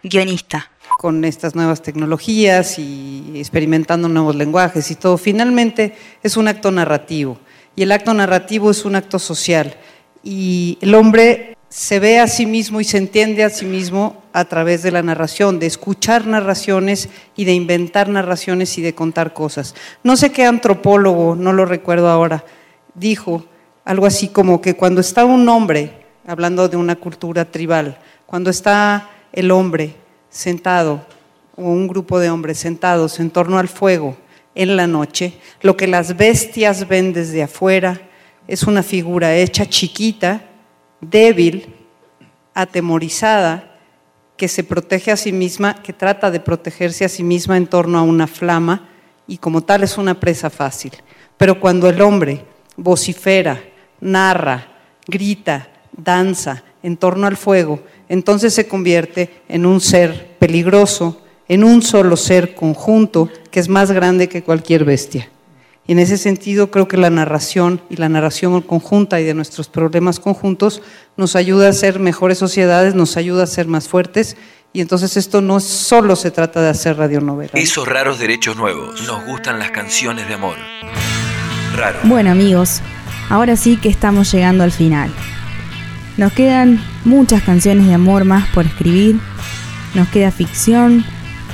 [0.03, 0.69] guionista.
[0.99, 7.39] Con estas nuevas tecnologías y experimentando nuevos lenguajes y todo, finalmente es un acto narrativo.
[7.75, 9.75] Y el acto narrativo es un acto social.
[10.23, 14.45] Y el hombre se ve a sí mismo y se entiende a sí mismo a
[14.45, 19.75] través de la narración, de escuchar narraciones y de inventar narraciones y de contar cosas.
[20.03, 22.43] No sé qué antropólogo, no lo recuerdo ahora,
[22.95, 23.45] dijo
[23.85, 29.09] algo así como que cuando está un hombre, hablando de una cultura tribal, cuando está
[29.31, 29.95] el hombre
[30.29, 31.05] sentado
[31.55, 34.17] o un grupo de hombres sentados en torno al fuego
[34.55, 38.08] en la noche, lo que las bestias ven desde afuera
[38.49, 40.41] es una figura hecha chiquita,
[41.01, 41.67] débil,
[42.55, 43.77] atemorizada,
[44.37, 47.99] que se protege a sí misma, que trata de protegerse a sí misma en torno
[47.99, 48.89] a una flama
[49.27, 50.93] y como tal es una presa fácil.
[51.37, 52.43] Pero cuando el hombre
[52.75, 53.61] vocifera,
[54.01, 54.67] narra,
[55.05, 61.83] grita, danza en torno al fuego, entonces se convierte en un ser peligroso, en un
[61.83, 65.29] solo ser conjunto que es más grande que cualquier bestia.
[65.89, 69.69] Y en ese sentido creo que la narración y la narración conjunta y de nuestros
[69.69, 70.83] problemas conjuntos
[71.17, 74.37] nos ayuda a ser mejores sociedades, nos ayuda a ser más fuertes
[74.71, 77.53] y entonces esto no solo se trata de hacer radionovela.
[77.55, 79.01] Esos raros derechos nuevos.
[79.07, 80.57] Nos gustan las canciones de amor.
[81.75, 81.97] Raro.
[82.03, 82.81] Bueno amigos,
[83.27, 85.11] ahora sí que estamos llegando al final.
[86.17, 89.19] Nos quedan muchas canciones de amor más por escribir,
[89.95, 91.03] nos queda ficción,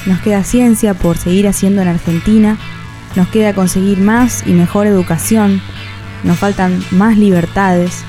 [0.06, 2.58] nos queda ciencia por seguir haciendo en Argentina,
[3.16, 5.62] nos queda conseguir más y mejor educación,
[6.24, 8.04] nos faltan más libertades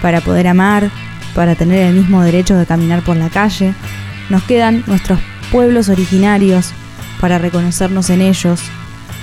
[0.00, 0.90] para poder amar,
[1.34, 3.74] para tener el mismo derecho de caminar por la calle,
[4.28, 5.18] nos quedan nuestros
[5.52, 6.72] pueblos originarios
[7.20, 8.60] para reconocernos en ellos,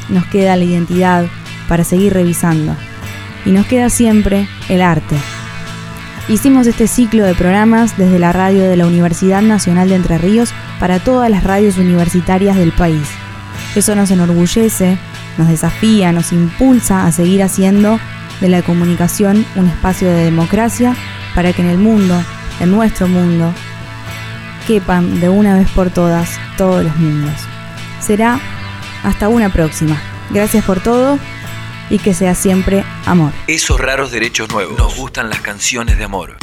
[0.10, 1.26] nos queda la identidad
[1.68, 2.76] para seguir revisando
[3.46, 5.16] y nos queda siempre el arte.
[6.30, 10.54] Hicimos este ciclo de programas desde la radio de la Universidad Nacional de Entre Ríos
[10.80, 13.08] para todas las radios universitarias del país.
[13.78, 14.98] Eso nos enorgullece,
[15.38, 18.00] nos desafía, nos impulsa a seguir haciendo
[18.42, 20.96] de la comunicación un espacio de democracia
[21.36, 22.20] para que en el mundo,
[22.60, 23.54] en nuestro mundo,
[24.66, 27.36] quepan de una vez por todas todos los mundos.
[28.00, 28.40] Será
[29.04, 30.02] hasta una próxima.
[30.32, 31.20] Gracias por todo
[31.92, 33.32] y que sea siempre amor.
[33.46, 34.76] Esos raros derechos nuevos.
[34.76, 36.38] Nos gustan las canciones de amor.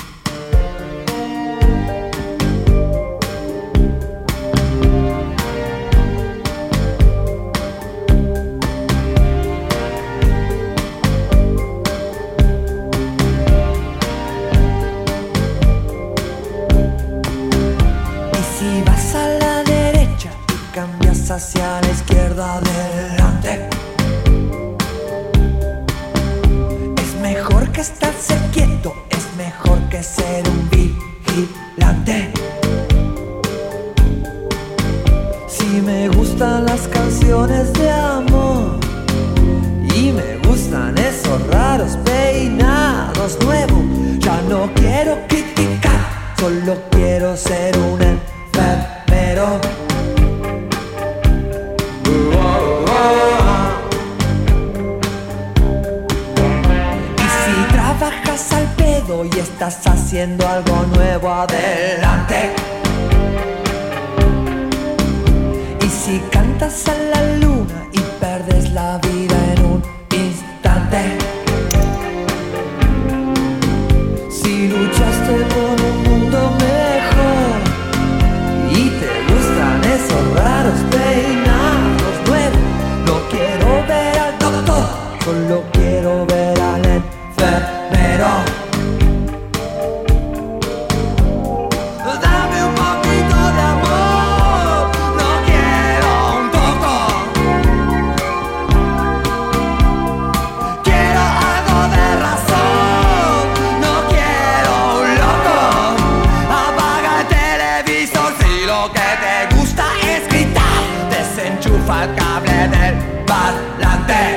[111.84, 112.94] Desenchufa el cable del
[113.26, 114.34] parlante.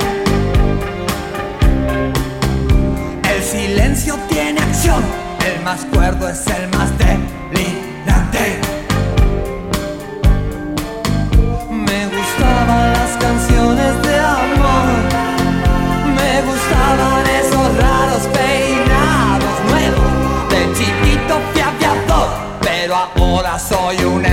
[3.30, 5.02] El silencio tiene acción,
[5.46, 8.60] el más cuerdo es el más delirante.
[11.70, 14.88] Me gustaban las canciones de amor,
[16.16, 20.50] me gustaban esos raros peinados nuevos.
[20.50, 21.62] De chiquito fui
[22.60, 24.24] pero ahora soy un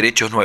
[0.00, 0.39] derechos nuevos.